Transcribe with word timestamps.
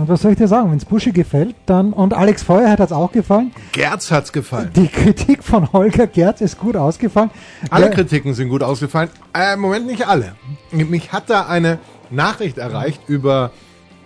Und 0.00 0.08
was 0.08 0.22
soll 0.22 0.32
ich 0.32 0.38
dir 0.38 0.48
sagen? 0.48 0.70
Wenn 0.70 0.78
es 0.78 0.86
Buschi 0.86 1.12
gefällt, 1.12 1.54
dann 1.66 1.92
und 1.92 2.14
Alex 2.14 2.42
Feuerheit 2.42 2.80
hat's 2.80 2.90
auch 2.92 3.12
gefallen. 3.12 3.52
Gerz 3.72 4.10
hat's 4.10 4.32
gefallen. 4.32 4.70
Die 4.74 4.88
Kritik 4.88 5.44
von 5.44 5.70
Holger 5.74 6.06
Gerz 6.06 6.40
ist 6.40 6.58
gut 6.58 6.74
ausgefallen. 6.74 7.30
Alle 7.68 7.86
Der- 7.86 7.94
Kritiken 7.96 8.32
sind 8.32 8.48
gut 8.48 8.62
ausgefallen. 8.62 9.10
Äh, 9.36 9.54
Im 9.54 9.60
Moment 9.60 9.86
nicht 9.86 10.06
alle. 10.08 10.36
Mich 10.70 11.12
hat 11.12 11.28
da 11.28 11.46
eine 11.46 11.78
Nachricht 12.10 12.56
erreicht 12.56 13.02
über, 13.08 13.50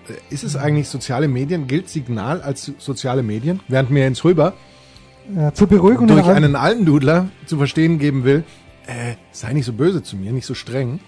äh, 0.09 0.35
ist 0.35 0.43
es 0.43 0.57
eigentlich 0.57 0.89
soziale 0.89 1.29
Medien? 1.29 1.69
Gilt 1.69 1.89
Signal 1.89 2.43
als 2.43 2.73
soziale 2.79 3.23
Medien? 3.23 3.61
Während 3.69 3.91
mir 3.91 4.01
Jens 4.01 4.25
Röber 4.25 4.55
äh, 5.37 5.53
zur 5.53 5.69
Beruhigung 5.69 6.09
durch 6.09 6.27
einen 6.27 6.57
Allendudler 6.57 7.29
zu 7.47 7.57
verstehen 7.57 8.01
geben 8.01 8.25
will, 8.25 8.43
äh, 8.87 9.15
sei 9.31 9.53
nicht 9.53 9.65
so 9.67 9.73
böse 9.73 10.03
zu 10.03 10.17
mir, 10.17 10.33
nicht 10.33 10.47
so 10.47 10.55
streng. 10.55 10.99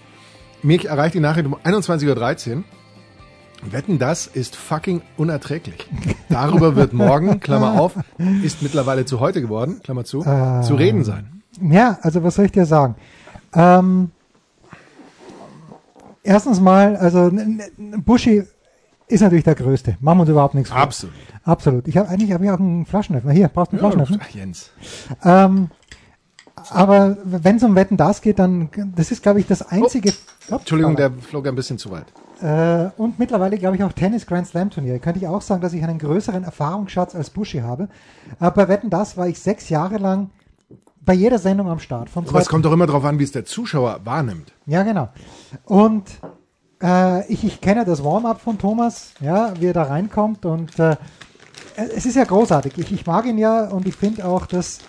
Mich 0.63 0.85
erreicht 0.87 1.13
die 1.13 1.19
Nachricht 1.19 1.45
um 1.45 1.55
21.13 1.57 2.55
Uhr. 2.57 2.63
Wetten, 3.63 3.99
das 3.99 4.27
ist 4.27 4.55
fucking 4.55 5.01
unerträglich. 5.17 5.87
Darüber 6.29 6.75
wird 6.75 6.93
morgen, 6.93 7.39
Klammer 7.39 7.79
auf, 7.79 7.93
ist 8.43 8.61
mittlerweile 8.61 9.05
zu 9.05 9.19
heute 9.19 9.41
geworden, 9.41 9.81
Klammer 9.83 10.05
zu, 10.05 10.21
Äh. 10.23 10.61
zu 10.61 10.75
reden 10.75 11.03
sein. 11.03 11.41
Ja, 11.61 11.97
also 12.01 12.23
was 12.23 12.35
soll 12.35 12.45
ich 12.45 12.51
dir 12.51 12.65
sagen? 12.65 12.95
Ähm, 13.53 14.11
erstens 16.23 16.59
mal, 16.61 16.95
also 16.97 17.31
Buschi 18.05 18.43
ist 19.07 19.21
natürlich 19.21 19.45
der 19.45 19.55
Größte. 19.55 19.97
Machen 20.01 20.17
wir 20.19 20.21
uns 20.21 20.29
überhaupt 20.29 20.53
nichts 20.53 20.69
vor. 20.69 20.79
Absolut. 20.79 21.15
Absolut. 21.43 21.87
Ich 21.87 21.97
habe 21.97 22.09
eigentlich 22.09 22.31
habe 22.33 22.43
ich 22.45 22.51
auch 22.51 22.59
einen 22.59 22.85
Flaschenöffner. 22.85 23.31
Hier, 23.31 23.47
brauchst 23.47 23.71
du 23.71 23.77
einen 23.77 23.79
Flaschenöffner? 23.79 24.19
Ach, 24.21 24.29
Jens. 24.35 24.69
Ähm, 25.23 25.69
aber 26.69 27.17
wenn 27.23 27.57
es 27.57 27.63
um 27.63 27.75
Wetten 27.75 27.97
das 27.97 28.21
geht, 28.21 28.39
dann 28.39 28.69
das 28.95 29.11
ist, 29.11 29.23
glaube 29.23 29.39
ich, 29.39 29.47
das 29.47 29.61
einzige. 29.61 30.13
Entschuldigung, 30.49 30.95
der 30.95 31.11
flog 31.11 31.47
ein 31.47 31.55
bisschen 31.55 31.77
zu 31.77 31.91
weit. 31.91 32.05
Äh, 32.41 32.89
und 32.97 33.19
mittlerweile, 33.19 33.57
glaube 33.57 33.75
ich, 33.75 33.83
auch 33.83 33.91
Tennis 33.91 34.25
Grand 34.25 34.47
Slam 34.47 34.69
Turnier. 34.69 34.99
Könnte 34.99 35.19
ich 35.19 35.27
auch 35.27 35.41
sagen, 35.41 35.61
dass 35.61 35.73
ich 35.73 35.83
einen 35.83 35.99
größeren 35.99 36.43
Erfahrungsschatz 36.43 37.15
als 37.15 37.29
Buschi 37.29 37.59
habe. 37.59 37.89
Aber 38.39 38.51
bei 38.63 38.67
Wetten 38.67 38.89
das 38.89 39.17
war 39.17 39.27
ich 39.27 39.39
sechs 39.39 39.69
Jahre 39.69 39.97
lang 39.97 40.29
bei 41.01 41.13
jeder 41.13 41.39
Sendung 41.39 41.69
am 41.69 41.79
Start. 41.79 42.09
Von 42.09 42.27
Aber 42.27 42.39
es 42.39 42.49
kommt 42.49 42.65
doch 42.65 42.73
immer 42.73 42.85
darauf 42.85 43.05
an, 43.05 43.17
wie 43.17 43.23
es 43.23 43.31
der 43.31 43.45
Zuschauer 43.45 44.01
wahrnimmt. 44.03 44.53
Ja, 44.65 44.83
genau. 44.83 45.09
Und 45.63 46.05
äh, 46.81 47.25
ich, 47.31 47.43
ich 47.43 47.61
kenne 47.61 47.85
das 47.85 48.03
Warm-up 48.03 48.41
von 48.41 48.57
Thomas, 48.57 49.13
ja, 49.19 49.53
wie 49.59 49.67
er 49.67 49.73
da 49.73 49.83
reinkommt 49.83 50.45
und 50.45 50.77
äh, 50.79 50.97
es 51.75 52.05
ist 52.05 52.15
ja 52.15 52.23
großartig. 52.23 52.77
Ich, 52.77 52.91
ich 52.91 53.05
mag 53.05 53.25
ihn 53.25 53.37
ja 53.37 53.65
und 53.69 53.87
ich 53.87 53.95
finde 53.95 54.25
auch, 54.25 54.45
dass 54.47 54.79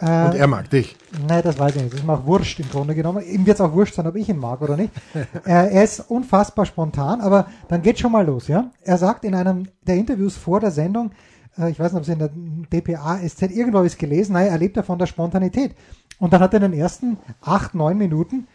Und 0.00 0.34
er 0.34 0.46
mag 0.46 0.70
dich. 0.70 0.96
Nein, 1.28 1.42
das 1.42 1.58
weiß 1.58 1.76
ich 1.76 1.82
nicht. 1.82 1.92
Das 1.92 2.00
ist 2.00 2.06
mir 2.06 2.14
auch 2.14 2.24
wurscht 2.24 2.58
im 2.58 2.70
Grunde 2.70 2.94
genommen. 2.94 3.22
Ihm 3.22 3.44
wird 3.44 3.56
es 3.56 3.60
auch 3.60 3.72
wurscht 3.72 3.94
sein, 3.94 4.06
ob 4.06 4.16
ich 4.16 4.28
ihn 4.28 4.38
mag 4.38 4.62
oder 4.62 4.76
nicht. 4.76 4.92
er 5.44 5.82
ist 5.82 6.00
unfassbar 6.00 6.64
spontan, 6.64 7.20
aber 7.20 7.46
dann 7.68 7.82
geht 7.82 7.98
schon 7.98 8.12
mal 8.12 8.24
los, 8.24 8.48
ja. 8.48 8.70
Er 8.82 8.96
sagt 8.96 9.24
in 9.24 9.34
einem 9.34 9.68
der 9.82 9.96
Interviews 9.96 10.36
vor 10.36 10.60
der 10.60 10.70
Sendung, 10.70 11.10
äh, 11.58 11.70
ich 11.70 11.78
weiß 11.78 11.92
nicht, 11.92 11.98
ob 11.98 12.02
es 12.02 12.08
in 12.08 12.18
der 12.18 12.30
DPA 12.72 13.18
SZ 13.18 13.42
irgendwo 13.42 13.78
habe 13.78 13.86
ich 13.86 13.94
es 13.94 13.98
gelesen, 13.98 14.32
naja, 14.32 14.52
er 14.52 14.58
lebt 14.58 14.76
ja 14.76 14.82
von 14.82 14.98
der 14.98 15.06
Spontanität. 15.06 15.74
Und 16.18 16.32
dann 16.32 16.40
hat 16.40 16.54
er 16.54 16.62
in 16.62 16.72
den 16.72 16.80
ersten 16.80 17.18
acht, 17.42 17.74
neun 17.74 17.98
Minuten 17.98 18.46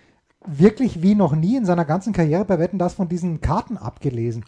wirklich 0.46 1.02
wie 1.02 1.16
noch 1.16 1.36
nie 1.36 1.58
in 1.58 1.66
seiner 1.66 1.86
ganzen 1.86 2.14
Karriere 2.14 2.46
bei 2.46 2.60
Wetten 2.60 2.78
das 2.78 2.94
von 2.94 3.10
diesen 3.10 3.42
Karten 3.42 3.78
abgelesen. 3.78 4.46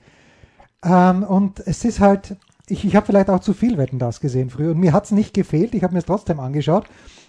Ähm, 0.84 1.24
und 1.24 1.60
es 1.60 1.84
ist 1.86 2.00
halt, 2.00 2.38
ich, 2.70 2.84
ich 2.84 2.96
habe 2.96 3.06
vielleicht 3.06 3.30
auch 3.30 3.40
zu 3.40 3.54
viel 3.54 3.78
Wetten 3.78 3.98
das 3.98 4.20
gesehen 4.20 4.50
früher 4.50 4.72
und 4.72 4.80
mir 4.80 4.92
hat's 4.92 5.12
nicht 5.12 5.34
gefehlt, 5.34 5.74
ich 5.74 5.84
habe 5.84 5.94
mir 5.94 6.00
es 6.00 6.06
trotzdem 6.06 6.40
angeschaut. 6.40 6.86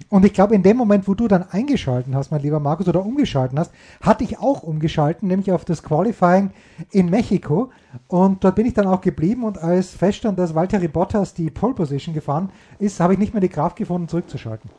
Und 0.09 0.25
ich 0.25 0.33
glaube, 0.33 0.55
in 0.55 0.63
dem 0.63 0.77
Moment, 0.77 1.07
wo 1.07 1.15
du 1.15 1.29
dann 1.29 1.45
eingeschalten 1.45 2.15
hast, 2.17 2.31
mein 2.31 2.43
lieber 2.43 2.61
Markus, 2.61 2.89
oder 2.89 3.05
umgeschalten 3.05 3.59
hast, 3.59 3.73
hatte 4.01 4.25
ich 4.25 4.39
auch 4.39 4.63
umgeschalten, 4.63 5.29
nämlich 5.29 5.53
auf 5.53 5.65
das 5.65 5.83
Qualifying 5.83 6.51
in 6.91 7.11
Mexiko. 7.11 7.71
Und 8.09 8.43
dort 8.43 8.57
bin 8.57 8.67
ich 8.67 8.75
dann 8.75 8.87
auch 8.87 9.01
geblieben 9.01 9.45
und 9.45 9.59
als 9.59 9.91
feststand, 9.91 10.39
dass 10.39 10.55
Valtteri 10.55 10.89
Bottas 10.89 11.35
die 11.35 11.51
Pole 11.51 11.75
Position 11.75 12.15
gefahren 12.15 12.51
ist, 12.79 13.01
habe 13.01 13.13
ich 13.13 13.19
nicht 13.19 13.33
mehr 13.33 13.41
die 13.41 13.49
Kraft 13.49 13.77
gefunden, 13.77 14.09
zurückzuschalten. 14.09 14.71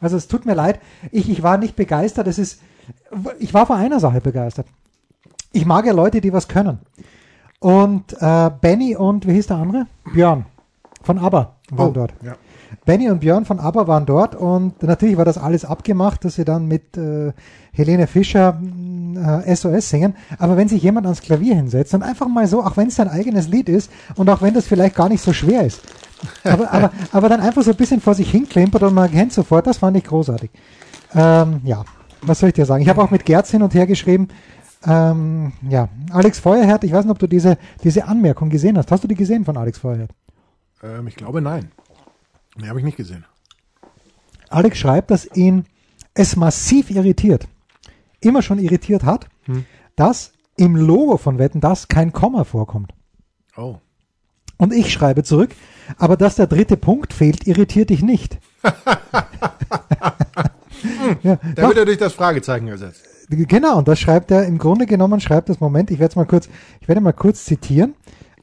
Also 0.00 0.16
es 0.16 0.28
tut 0.28 0.46
mir 0.46 0.54
leid, 0.54 0.80
ich, 1.10 1.28
ich 1.28 1.42
war 1.42 1.58
nicht 1.58 1.76
begeistert, 1.76 2.28
es 2.28 2.38
ist, 2.38 2.62
ich 3.38 3.52
war 3.52 3.66
vor 3.66 3.76
einer 3.76 4.00
Sache 4.00 4.20
begeistert. 4.20 4.66
Ich 5.52 5.66
mag 5.66 5.86
ja 5.86 5.92
Leute, 5.92 6.20
die 6.20 6.32
was 6.32 6.48
können. 6.48 6.78
Und 7.60 8.14
äh, 8.20 8.50
Benny 8.60 8.94
und 8.96 9.26
wie 9.26 9.32
hieß 9.32 9.48
der 9.48 9.56
andere? 9.56 9.86
Björn 10.12 10.44
von 11.02 11.18
ABBA 11.18 11.54
waren 11.70 11.88
Oh, 11.88 11.92
dort. 11.92 12.14
ja. 12.24 12.34
Benny 12.84 13.10
und 13.10 13.20
Björn 13.20 13.44
von 13.44 13.58
ABBA 13.60 13.86
waren 13.88 14.06
dort 14.06 14.34
und 14.34 14.82
natürlich 14.82 15.16
war 15.16 15.24
das 15.24 15.38
alles 15.38 15.64
abgemacht, 15.64 16.24
dass 16.24 16.34
sie 16.34 16.44
dann 16.44 16.66
mit 16.66 16.96
äh, 16.96 17.32
Helene 17.72 18.06
Fischer 18.06 18.60
äh, 19.44 19.54
SOS 19.56 19.88
singen. 19.90 20.14
Aber 20.38 20.56
wenn 20.56 20.68
sich 20.68 20.82
jemand 20.82 21.06
ans 21.06 21.20
Klavier 21.22 21.54
hinsetzt 21.56 21.94
und 21.94 22.02
einfach 22.02 22.28
mal 22.28 22.46
so, 22.46 22.62
auch 22.62 22.76
wenn 22.76 22.88
es 22.88 22.96
sein 22.96 23.08
eigenes 23.08 23.48
Lied 23.48 23.68
ist 23.68 23.90
und 24.16 24.28
auch 24.30 24.42
wenn 24.42 24.54
das 24.54 24.66
vielleicht 24.66 24.94
gar 24.94 25.08
nicht 25.08 25.22
so 25.22 25.32
schwer 25.32 25.64
ist, 25.64 25.80
aber, 26.44 26.70
aber, 26.72 26.92
aber 27.12 27.28
dann 27.28 27.40
einfach 27.40 27.62
so 27.62 27.70
ein 27.70 27.76
bisschen 27.76 28.00
vor 28.00 28.14
sich 28.14 28.30
hinklimpert 28.30 28.82
und 28.82 28.94
man 28.94 29.10
kennt 29.10 29.32
sofort, 29.32 29.66
das 29.66 29.78
fand 29.78 29.96
ich 29.96 30.04
großartig. 30.04 30.50
Ähm, 31.14 31.60
ja, 31.64 31.84
was 32.22 32.40
soll 32.40 32.48
ich 32.50 32.54
dir 32.54 32.66
sagen? 32.66 32.82
Ich 32.82 32.88
habe 32.88 33.02
auch 33.02 33.10
mit 33.10 33.24
Gerz 33.24 33.50
hin 33.50 33.62
und 33.62 33.72
her 33.74 33.86
geschrieben. 33.86 34.28
Ähm, 34.86 35.52
ja, 35.68 35.88
Alex 36.10 36.38
Feuerherd, 36.38 36.84
ich 36.84 36.92
weiß 36.92 37.04
nicht, 37.04 37.12
ob 37.12 37.18
du 37.18 37.26
diese, 37.26 37.58
diese 37.82 38.04
Anmerkung 38.06 38.48
gesehen 38.48 38.78
hast. 38.78 38.90
Hast 38.90 39.04
du 39.04 39.08
die 39.08 39.14
gesehen 39.14 39.44
von 39.44 39.56
Alex 39.56 39.78
Feuerherd? 39.78 40.10
Ähm, 40.82 41.06
ich 41.08 41.16
glaube, 41.16 41.40
nein. 41.40 41.72
Nee, 42.56 42.68
habe 42.68 42.78
ich 42.78 42.84
nicht 42.84 42.96
gesehen. 42.96 43.24
Alex 44.48 44.78
schreibt, 44.78 45.10
dass 45.10 45.26
ihn 45.36 45.64
es 46.14 46.36
massiv 46.36 46.90
irritiert, 46.90 47.46
immer 48.20 48.42
schon 48.42 48.58
irritiert 48.58 49.04
hat, 49.04 49.28
dass 49.94 50.32
im 50.56 50.74
Logo 50.74 51.16
von 51.16 51.38
Wetten 51.38 51.60
das 51.60 51.88
kein 51.88 52.12
Komma 52.12 52.44
vorkommt. 52.44 52.92
Oh. 53.56 53.78
Und 54.56 54.72
ich 54.72 54.92
schreibe 54.92 55.22
zurück, 55.22 55.50
aber 55.98 56.16
dass 56.16 56.34
der 56.34 56.48
dritte 56.48 56.76
Punkt 56.76 57.12
fehlt, 57.12 57.46
irritiert 57.46 57.90
dich 57.90 58.02
nicht. 58.02 58.38
ja, 61.22 61.38
Da 61.54 61.68
wird 61.68 61.78
er 61.78 61.84
durch 61.84 61.98
das 61.98 62.12
Fragezeichen 62.12 62.66
ersetzt. 62.68 63.04
Genau, 63.28 63.78
und 63.78 63.88
das 63.88 63.98
schreibt 64.00 64.30
er 64.30 64.44
im 64.46 64.58
Grunde 64.58 64.86
genommen, 64.86 65.20
schreibt 65.20 65.48
das 65.48 65.60
Moment, 65.60 65.90
ich 65.90 65.98
werde 65.98 66.10
es 66.12 66.16
mal 66.16 66.26
kurz, 66.26 66.48
ich 66.80 66.88
werde 66.88 67.00
mal 67.00 67.12
kurz 67.12 67.44
zitieren. 67.44 67.94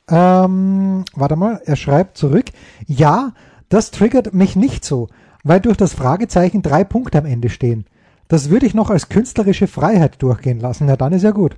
Ähm, 0.10 1.04
warte 1.16 1.36
mal, 1.36 1.62
er 1.66 1.76
schreibt 1.76 2.18
zurück, 2.18 2.46
ja, 2.86 3.34
das 3.70 3.90
triggert 3.92 4.34
mich 4.34 4.56
nicht 4.56 4.86
so, 4.86 5.10
weil 5.44 5.60
durch 5.60 5.78
das 5.78 5.94
Fragezeichen 5.94 6.62
drei 6.62 6.84
Punkte 6.84 7.18
am 7.18 7.26
Ende 7.26 7.50
stehen. 7.50 7.86
Das 8.28 8.50
würde 8.50 8.66
ich 8.66 8.74
noch 8.74 8.90
als 8.90 9.10
künstlerische 9.10 9.68
Freiheit 9.68 10.22
durchgehen 10.22 10.60
lassen. 10.60 10.88
Ja, 10.88 10.96
dann 10.96 11.14
ist 11.14 11.24
ja 11.24 11.32
gut. 11.32 11.56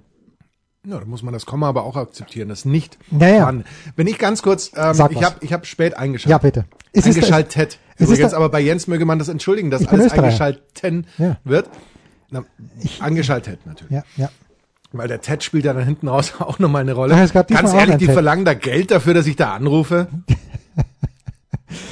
Ja, 0.86 1.00
da 1.00 1.06
muss 1.06 1.24
man 1.24 1.34
das 1.34 1.46
Komma 1.46 1.68
aber 1.68 1.84
auch 1.84 1.98
akzeptieren, 1.98 2.48
das 2.48 2.64
nicht 2.64 2.98
Naja. 3.12 3.40
vorhanden. 3.40 3.66
Wenn 3.98 4.08
ich 4.08 4.18
ganz 4.18 4.42
kurz, 4.42 4.72
ähm, 4.76 4.94
Sag 4.94 5.12
ich 5.12 5.24
habe 5.24 5.36
ich 5.42 5.52
hab 5.52 5.66
spät 5.66 5.98
eingeschaltet. 5.98 6.32
Ja, 6.32 6.38
bitte. 6.38 6.66
Ist 6.94 7.06
eingeschaltet. 7.08 7.80
es 7.96 8.02
ist 8.04 8.08
Übrigens, 8.10 8.30
der- 8.30 8.38
aber 8.40 8.50
bei 8.50 8.62
Jens 8.62 8.88
möge 8.88 9.04
man 9.06 9.20
das 9.20 9.28
entschuldigen, 9.28 9.70
dass 9.70 9.86
alles 9.88 10.06
Österreicher. 10.08 10.46
eingeschalten 10.46 11.08
Ja. 11.18 11.38
wird. 11.44 11.70
Na, 12.30 12.44
angeschaltet 13.00 13.66
natürlich. 13.66 13.92
Ja, 13.94 14.04
ja. 14.18 14.30
Weil 14.92 15.08
der 15.08 15.22
Ted 15.22 15.44
spielt 15.44 15.66
ja 15.66 15.74
dann 15.74 15.84
hinten 15.86 16.08
raus 16.08 16.34
auch 16.40 16.60
nochmal 16.60 16.82
eine 16.82 16.94
Rolle. 16.94 17.14
Ach, 17.16 17.20
es 17.22 17.34
gab 17.34 17.48
diesmal 17.48 17.64
Ganz 17.66 17.76
ehrlich, 17.76 17.98
die 17.98 18.06
Ted. 18.06 18.14
verlangen 18.14 18.46
da 18.46 18.54
Geld 18.54 18.92
dafür, 18.92 19.14
dass 19.14 19.28
ich 19.28 19.36
da 19.36 19.54
anrufe. 19.54 20.08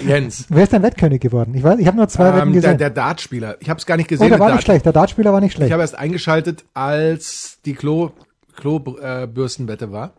Jens. 0.06 0.46
Wer 0.50 0.64
ist 0.64 0.72
denn 0.72 0.84
Wettkönig 0.84 1.20
geworden? 1.20 1.54
Ich 1.54 1.64
weiß, 1.64 1.80
ich 1.80 1.88
habe 1.88 1.98
nur 1.98 2.08
zwei 2.08 2.28
Wetten 2.34 2.48
Ähm, 2.48 2.54
der, 2.54 2.62
gesehen. 2.62 2.78
der 2.78 2.90
Dartspieler. 2.92 3.58
Ich 3.60 3.70
habe 3.70 3.78
es 3.80 3.86
gar 3.86 3.98
nicht 3.98 4.06
oh, 4.08 4.10
gesehen. 4.10 4.30
der 4.30 4.40
war 4.40 4.48
mit 4.48 4.56
nicht 4.56 4.66
schlecht. 4.66 4.86
Der 4.86 4.94
Dartspieler 4.94 5.34
war 5.34 5.42
nicht 5.42 5.50
Ich 5.52 5.56
schlecht. 5.56 5.72
habe 5.74 5.82
erst 5.82 5.98
eingeschaltet, 5.98 6.64
als 6.74 7.60
die 7.66 7.74
Klo, 7.74 8.12
Klo-Bürstenwette 8.56 9.92
war. 9.92 10.14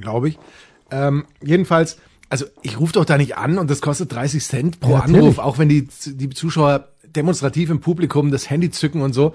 Glaube 0.00 0.28
ich. 0.30 0.38
Ähm, 0.90 1.26
jedenfalls, 1.42 1.98
also 2.30 2.46
ich 2.62 2.80
rufe 2.80 2.94
doch 2.94 3.04
da 3.04 3.18
nicht 3.18 3.36
an 3.36 3.58
und 3.58 3.70
das 3.70 3.80
kostet 3.82 4.12
30 4.12 4.42
Cent 4.44 4.80
pro 4.80 4.92
Ja. 4.92 5.00
Anruf, 5.00 5.38
auch 5.38 5.58
wenn 5.58 5.68
die, 5.68 5.86
die 6.06 6.30
Zuschauer 6.30 6.88
demonstrativ 7.16 7.70
im 7.70 7.80
Publikum 7.80 8.30
das 8.30 8.50
Handy 8.50 8.70
zücken 8.70 9.02
und 9.02 9.12
so. 9.12 9.34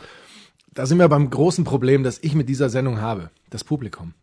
Da 0.74 0.86
sind 0.86 1.00
wir 1.00 1.08
beim 1.10 1.30
großen 1.30 1.64
Problem, 1.64 2.04
das 2.04 2.20
ich 2.22 2.36
mit 2.36 2.50
dieser 2.50 2.70
Sendung 2.70 3.02
habe. 3.02 3.32
Das 3.50 3.64
Publikum. 3.64 4.14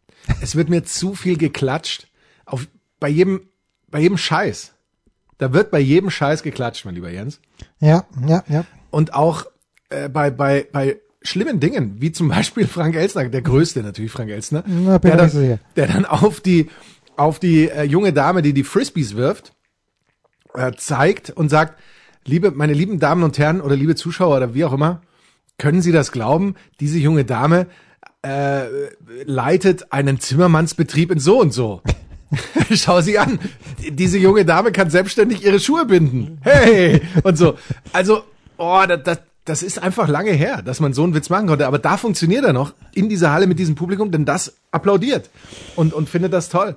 Es 0.41 0.57
wird 0.57 0.69
mir 0.69 0.85
zu 0.85 1.15
viel 1.15 1.37
geklatscht. 1.37 2.09
Auf, 2.45 2.67
bei 3.01 3.09
jedem, 3.09 3.49
bei 3.89 4.01
jedem 4.01 4.17
Scheiß. 4.19 4.73
Da 5.39 5.53
wird 5.53 5.71
bei 5.71 5.81
jedem 5.81 6.11
Scheiß 6.11 6.43
geklatscht, 6.43 6.85
mein 6.85 6.95
lieber 6.95 7.11
Jens. 7.11 7.41
Ja, 7.81 8.07
ja, 8.27 8.43
ja. 8.49 8.65
Und 8.91 9.15
auch 9.15 9.45
äh, 9.91 10.09
bei, 10.09 10.31
bei, 10.31 10.67
bei 10.73 10.99
schlimmen 11.23 11.61
Dingen, 11.61 12.01
wie 12.01 12.13
zum 12.13 12.29
Beispiel 12.29 12.67
Frank 12.67 12.95
Elsner, 12.95 13.29
der 13.29 13.43
größte 13.43 13.83
natürlich 13.83 14.13
Frank 14.13 14.31
Elsner, 14.31 14.65
Na, 14.67 14.99
der, 14.99 15.23
nicht 15.23 15.33
so 15.33 15.41
dann, 15.41 15.61
der 15.75 15.87
dann 15.89 16.05
auf 16.05 16.41
die 16.41 16.71
auf 17.17 17.39
die 17.39 17.69
äh, 17.69 17.83
junge 17.85 18.13
Dame, 18.13 18.43
die 18.43 18.53
die 18.53 18.65
Frisbees 18.65 19.17
wirft, 19.17 19.53
äh, 20.55 20.73
zeigt 20.77 21.31
und 21.31 21.49
sagt, 21.49 21.81
liebe, 22.27 22.51
meine 22.51 22.73
lieben 22.73 22.99
Damen 22.99 23.23
und 23.23 23.39
Herren 23.39 23.61
oder 23.61 23.77
liebe 23.77 23.95
Zuschauer 23.95 24.37
oder 24.37 24.55
wie 24.55 24.65
auch 24.65 24.73
immer, 24.73 25.01
können 25.59 25.81
Sie 25.81 25.93
das 25.93 26.13
glauben? 26.13 26.55
Diese 26.81 26.99
junge 26.99 27.25
Dame 27.25 27.67
äh, 28.23 28.65
leitet 29.25 29.93
einen 29.93 30.21
Zimmermannsbetrieb 30.21 31.11
in 31.11 31.19
so 31.19 31.41
und 31.41 31.53
so. 31.53 31.83
Schau 32.73 33.01
sie 33.01 33.19
an. 33.19 33.39
Diese 33.89 34.19
junge 34.19 34.45
Dame 34.45 34.73
kann 34.73 34.91
selbstständig 34.91 35.45
ihre 35.45 35.61
Schuhe 35.61 35.87
binden. 35.87 36.39
Hey! 36.43 37.01
Und 37.23 37.39
so. 37.39 37.55
Also, 37.93 38.25
oh, 38.59 38.83
das, 38.87 39.03
das, 39.05 39.19
das 39.45 39.63
ist 39.63 39.81
einfach 39.81 40.09
lange 40.09 40.33
her, 40.33 40.61
dass 40.61 40.81
man 40.81 40.93
so 40.93 41.05
einen 41.05 41.15
Witz 41.15 41.31
machen 41.31 41.47
konnte. 41.47 41.67
Aber 41.67 41.79
da 41.79 41.97
funktioniert 41.97 42.45
er 42.45 42.53
noch 42.53 42.75
in 42.93 43.09
dieser 43.09 43.31
Halle 43.31 43.47
mit 43.47 43.59
diesem 43.61 43.77
Publikum, 43.77 44.11
denn 44.11 44.25
das 44.25 44.57
applaudiert 44.73 45.31
und, 45.77 45.95
und 45.95 46.09
findet 46.09 46.33
das 46.33 46.49
toll. 46.49 46.75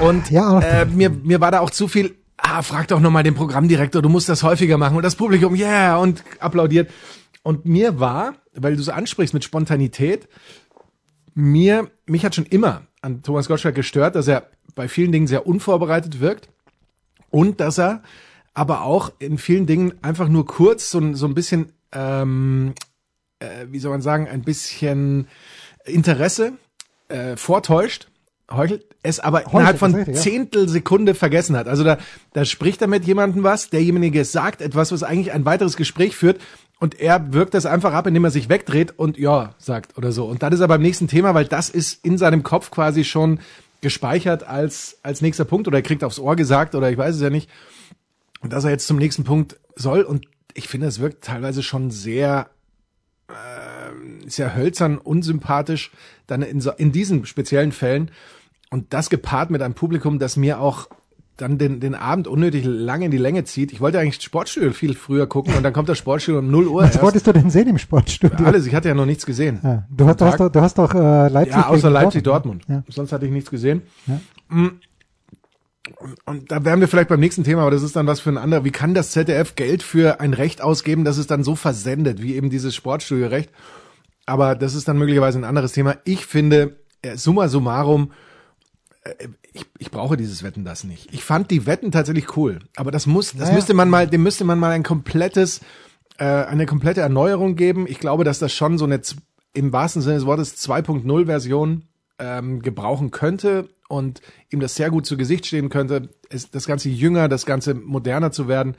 Und 0.00 0.30
Ja, 0.30 0.58
äh, 0.60 0.86
mir, 0.86 1.10
mir 1.10 1.40
war 1.40 1.50
da 1.50 1.60
auch 1.60 1.70
zu 1.70 1.86
viel, 1.86 2.14
ah, 2.38 2.62
frag 2.62 2.88
doch 2.88 3.00
nochmal 3.00 3.22
den 3.22 3.34
Programmdirektor, 3.34 4.00
du 4.00 4.08
musst 4.08 4.28
das 4.28 4.42
häufiger 4.42 4.78
machen. 4.78 4.96
Und 4.96 5.02
das 5.02 5.16
Publikum, 5.16 5.54
yeah, 5.54 5.98
und 5.98 6.24
applaudiert. 6.40 6.90
Und 7.42 7.66
mir 7.66 8.00
war, 8.00 8.34
weil 8.54 8.76
du 8.76 8.82
so 8.82 8.92
ansprichst 8.92 9.34
mit 9.34 9.44
Spontanität, 9.44 10.28
mir, 11.34 11.90
mich 12.06 12.24
hat 12.24 12.34
schon 12.34 12.46
immer 12.46 12.82
an 13.00 13.22
Thomas 13.22 13.48
Gottschalk 13.48 13.74
gestört, 13.74 14.16
dass 14.16 14.26
er 14.26 14.50
bei 14.74 14.88
vielen 14.88 15.12
Dingen 15.12 15.26
sehr 15.26 15.46
unvorbereitet 15.46 16.20
wirkt 16.20 16.48
und 17.30 17.60
dass 17.60 17.78
er 17.78 18.02
aber 18.54 18.82
auch 18.82 19.12
in 19.20 19.38
vielen 19.38 19.66
Dingen 19.66 19.92
einfach 20.02 20.28
nur 20.28 20.46
kurz 20.46 20.90
so, 20.90 21.14
so 21.14 21.26
ein 21.26 21.34
bisschen, 21.34 21.72
ähm, 21.92 22.74
äh, 23.38 23.66
wie 23.68 23.78
soll 23.78 23.92
man 23.92 24.02
sagen, 24.02 24.26
ein 24.26 24.42
bisschen 24.42 25.28
Interesse 25.84 26.54
äh, 27.08 27.36
vortäuscht, 27.36 28.08
heuchelt, 28.50 28.86
es 29.02 29.20
aber 29.20 29.46
innerhalb 29.52 29.78
von 29.78 29.94
richtig, 29.94 30.16
ja. 30.16 30.20
Zehntelsekunde 30.20 31.14
vergessen 31.14 31.56
hat. 31.56 31.68
Also 31.68 31.84
da, 31.84 31.98
da 32.32 32.44
spricht 32.44 32.80
er 32.82 32.88
mit 32.88 33.04
jemandem 33.04 33.42
was, 33.42 33.70
derjenige 33.70 34.24
sagt 34.24 34.62
etwas, 34.62 34.92
was 34.92 35.02
eigentlich 35.02 35.32
ein 35.32 35.44
weiteres 35.44 35.76
Gespräch 35.76 36.16
führt 36.16 36.40
und 36.80 37.00
er 37.00 37.32
wirkt 37.32 37.54
das 37.54 37.66
einfach 37.66 37.92
ab, 37.92 38.06
indem 38.06 38.24
er 38.24 38.30
sich 38.30 38.48
wegdreht 38.48 38.98
und 38.98 39.18
ja 39.18 39.54
sagt 39.58 39.98
oder 39.98 40.12
so. 40.12 40.26
Und 40.26 40.42
dann 40.42 40.52
ist 40.52 40.60
er 40.60 40.68
beim 40.68 40.82
nächsten 40.82 41.08
Thema, 41.08 41.34
weil 41.34 41.46
das 41.46 41.68
ist 41.70 42.04
in 42.04 42.18
seinem 42.18 42.42
Kopf 42.42 42.70
quasi 42.70 43.04
schon 43.04 43.40
gespeichert 43.80 44.44
als, 44.44 44.98
als 45.02 45.20
nächster 45.20 45.44
Punkt 45.44 45.68
oder 45.68 45.78
er 45.78 45.82
kriegt 45.82 46.02
aufs 46.02 46.18
Ohr 46.18 46.36
gesagt 46.36 46.74
oder 46.74 46.90
ich 46.90 46.98
weiß 46.98 47.16
es 47.16 47.20
ja 47.20 47.30
nicht. 47.30 47.50
Und 48.40 48.52
dass 48.52 48.64
er 48.64 48.70
jetzt 48.70 48.86
zum 48.86 48.96
nächsten 48.96 49.24
Punkt 49.24 49.56
soll 49.74 50.02
und 50.02 50.26
ich 50.54 50.68
finde, 50.68 50.86
es 50.86 51.00
wirkt 51.00 51.24
teilweise 51.24 51.62
schon 51.62 51.90
sehr 51.90 52.48
ähm, 54.28 54.32
sehr 54.32 54.56
hölzern, 54.56 54.98
unsympathisch, 54.98 55.90
dann 56.26 56.42
in, 56.42 56.60
so, 56.60 56.72
in 56.72 56.92
diesen 56.92 57.26
speziellen 57.26 57.72
Fällen. 57.72 58.10
Und 58.70 58.92
das 58.92 59.10
gepaart 59.10 59.50
mit 59.50 59.62
einem 59.62 59.74
Publikum, 59.74 60.18
das 60.18 60.36
mir 60.36 60.60
auch 60.60 60.88
dann 61.38 61.56
den, 61.56 61.80
den 61.80 61.94
Abend 61.94 62.26
unnötig 62.26 62.64
lange 62.64 63.06
in 63.06 63.10
die 63.10 63.18
Länge 63.18 63.44
zieht. 63.44 63.72
Ich 63.72 63.80
wollte 63.80 63.98
eigentlich 63.98 64.20
Sportstudio 64.20 64.72
viel 64.72 64.94
früher 64.94 65.26
gucken 65.26 65.54
und 65.54 65.62
dann 65.62 65.72
kommt 65.72 65.88
das 65.88 65.96
Sportstudio 65.96 66.40
um 66.40 66.50
0 66.50 66.66
Uhr 66.66 66.82
Was 66.82 66.90
erst. 66.90 67.02
wolltest 67.02 67.26
du 67.26 67.32
denn 67.32 67.48
sehen 67.48 67.68
im 67.68 67.78
Sportstudio? 67.78 68.44
Alles, 68.44 68.66
ich 68.66 68.74
hatte 68.74 68.88
ja 68.88 68.94
noch 68.94 69.06
nichts 69.06 69.24
gesehen. 69.24 69.60
Ja, 69.62 69.86
du, 69.88 70.06
hast, 70.06 70.20
du, 70.20 70.24
hast 70.24 70.40
doch, 70.40 70.48
du 70.50 70.60
hast 70.60 70.78
doch 70.78 70.94
äh, 70.94 71.28
Leipzig 71.28 71.54
Ja, 71.54 71.68
außer 71.68 71.90
Leipzig, 71.90 72.24
Dortmund. 72.24 72.64
Ja. 72.68 72.82
Sonst 72.88 73.12
hatte 73.12 73.24
ich 73.24 73.32
nichts 73.32 73.50
gesehen. 73.50 73.82
Ja. 74.06 74.20
Mm. 74.48 74.80
Und 76.26 76.52
da 76.52 76.64
wären 76.64 76.80
wir 76.80 76.88
vielleicht 76.88 77.08
beim 77.08 77.20
nächsten 77.20 77.44
Thema, 77.44 77.62
aber 77.62 77.70
das 77.70 77.82
ist 77.82 77.96
dann 77.96 78.06
was 78.06 78.20
für 78.20 78.30
ein 78.30 78.38
anderer. 78.38 78.64
Wie 78.64 78.70
kann 78.70 78.92
das 78.92 79.12
ZDF 79.12 79.54
Geld 79.54 79.82
für 79.82 80.20
ein 80.20 80.34
Recht 80.34 80.60
ausgeben, 80.60 81.04
das 81.04 81.16
es 81.16 81.26
dann 81.26 81.44
so 81.44 81.54
versendet, 81.54 82.20
wie 82.20 82.34
eben 82.34 82.50
dieses 82.50 82.74
Sportstudio-Recht? 82.74 83.50
Aber 84.28 84.54
das 84.54 84.74
ist 84.74 84.86
dann 84.86 84.98
möglicherweise 84.98 85.38
ein 85.38 85.44
anderes 85.44 85.72
Thema. 85.72 85.96
Ich 86.04 86.26
finde, 86.26 86.76
äh, 87.00 87.16
summa 87.16 87.48
summarum, 87.48 88.12
äh, 89.02 89.28
ich, 89.54 89.64
ich 89.78 89.90
brauche 89.90 90.18
dieses 90.18 90.42
Wetten 90.42 90.66
das 90.66 90.84
nicht. 90.84 91.12
Ich 91.14 91.24
fand 91.24 91.50
die 91.50 91.64
Wetten 91.64 91.90
tatsächlich 91.90 92.36
cool, 92.36 92.58
aber 92.76 92.90
das 92.90 93.06
muss, 93.06 93.32
das 93.32 93.40
Naja. 93.40 93.54
müsste 93.54 93.72
man 93.72 93.88
mal, 93.88 94.06
dem 94.06 94.22
müsste 94.22 94.44
man 94.44 94.58
mal 94.58 94.72
ein 94.72 94.82
komplettes, 94.82 95.60
äh, 96.18 96.24
eine 96.24 96.66
komplette 96.66 97.00
Erneuerung 97.00 97.56
geben. 97.56 97.86
Ich 97.88 98.00
glaube, 98.00 98.24
dass 98.24 98.38
das 98.38 98.52
schon 98.52 98.76
so 98.76 98.84
eine 98.84 99.00
im 99.54 99.72
wahrsten 99.72 100.02
Sinne 100.02 100.16
des 100.16 100.26
Wortes 100.26 100.56
2.0 100.58 101.24
Version 101.24 101.84
ähm, 102.18 102.60
gebrauchen 102.60 103.10
könnte 103.10 103.70
und 103.88 104.20
ihm 104.50 104.60
das 104.60 104.74
sehr 104.74 104.90
gut 104.90 105.06
zu 105.06 105.16
Gesicht 105.16 105.46
stehen 105.46 105.70
könnte, 105.70 106.10
es, 106.28 106.50
das 106.50 106.66
Ganze 106.66 106.90
jünger, 106.90 107.28
das 107.28 107.46
Ganze 107.46 107.72
moderner 107.72 108.30
zu 108.30 108.46
werden. 108.46 108.76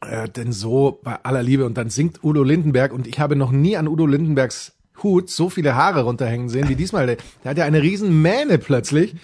Äh, 0.00 0.28
denn 0.28 0.52
so 0.52 1.00
bei 1.02 1.16
aller 1.22 1.42
Liebe 1.42 1.66
und 1.66 1.76
dann 1.76 1.90
singt 1.90 2.24
Udo 2.24 2.42
Lindenberg 2.42 2.92
und 2.92 3.06
ich 3.06 3.20
habe 3.20 3.36
noch 3.36 3.50
nie 3.50 3.76
an 3.76 3.86
Udo 3.86 4.06
Lindenbergs 4.06 4.72
Hut 5.02 5.30
so 5.30 5.50
viele 5.50 5.74
Haare 5.74 6.02
runterhängen 6.02 6.48
sehen 6.48 6.68
wie 6.68 6.74
diesmal. 6.74 7.06
Der, 7.06 7.16
der 7.44 7.50
hat 7.50 7.58
ja 7.58 7.64
eine 7.64 7.82
riesen 7.82 8.22
Mähne 8.22 8.58
plötzlich. 8.58 9.16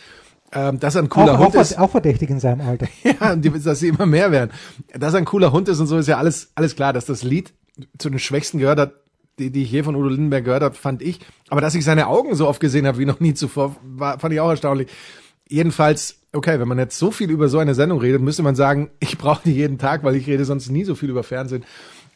Ähm, 0.53 0.79
dass 0.79 0.95
er 0.95 1.03
ein 1.03 1.09
cooler 1.09 1.35
Auch, 1.35 1.39
Hund 1.47 1.57
auch, 1.57 1.61
ist. 1.61 1.79
auch 1.79 1.91
verdächtig 1.91 2.31
in 2.31 2.39
seinem 2.41 2.67
Alter. 2.67 2.87
Ja, 3.05 3.35
dass 3.35 3.81
sie 3.81 3.89
immer 3.89 4.07
mehr 4.07 4.31
werden. 4.31 4.53
Dass 4.95 5.13
er 5.13 5.19
ein 5.19 5.25
cooler 5.25 5.53
Hund 5.53 5.69
ist 5.69 5.81
und 5.81 5.87
so 5.87 5.99
ist 5.99 6.07
ja 6.07 6.19
alles, 6.19 6.53
alles 6.55 6.77
klar. 6.77 6.93
Dass 6.93 7.05
das 7.05 7.23
Lied 7.23 7.53
zu 7.99 8.11
den 8.11 8.19
Schwächsten 8.21 8.59
gehört 8.59 8.79
hat, 8.79 8.93
die, 9.39 9.51
die 9.51 9.65
ich 9.65 9.73
je 9.73 9.83
von 9.83 9.97
Udo 9.97 10.09
Lindenberg 10.09 10.45
gehört 10.45 10.63
habe, 10.63 10.75
fand 10.75 11.03
ich. 11.03 11.21
Aber 11.49 11.61
dass 11.61 11.75
ich 11.75 11.85
seine 11.85 12.07
Augen 12.07 12.35
so 12.35 12.49
oft 12.49 12.61
gesehen 12.61 12.87
habe 12.87 12.99
wie 12.99 13.07
noch 13.07 13.21
nie 13.21 13.35
zuvor, 13.35 13.77
war, 13.83 14.19
fand 14.19 14.33
ich 14.35 14.41
auch 14.41 14.49
erstaunlich. 14.49 14.89
Jedenfalls, 15.49 16.17
okay, 16.33 16.59
wenn 16.59 16.69
man 16.69 16.79
jetzt 16.79 16.99
so 16.99 17.11
viel 17.11 17.31
über 17.31 17.49
so 17.49 17.59
eine 17.59 17.75
Sendung 17.75 18.01
redet, 18.01 18.21
müsste 18.21 18.43
man 18.43 18.57
sagen, 18.57 18.91
ich 19.01 19.19
brauche 19.19 19.43
die 19.45 19.55
jeden 19.55 19.79
Tag, 19.79 20.05
weil 20.05 20.17
ich 20.17 20.27
rede 20.27 20.45
sonst 20.45 20.71
nie 20.71 20.85
so 20.85 20.95
viel 20.95 21.11
über 21.11 21.23
Fernsehen. 21.23 21.65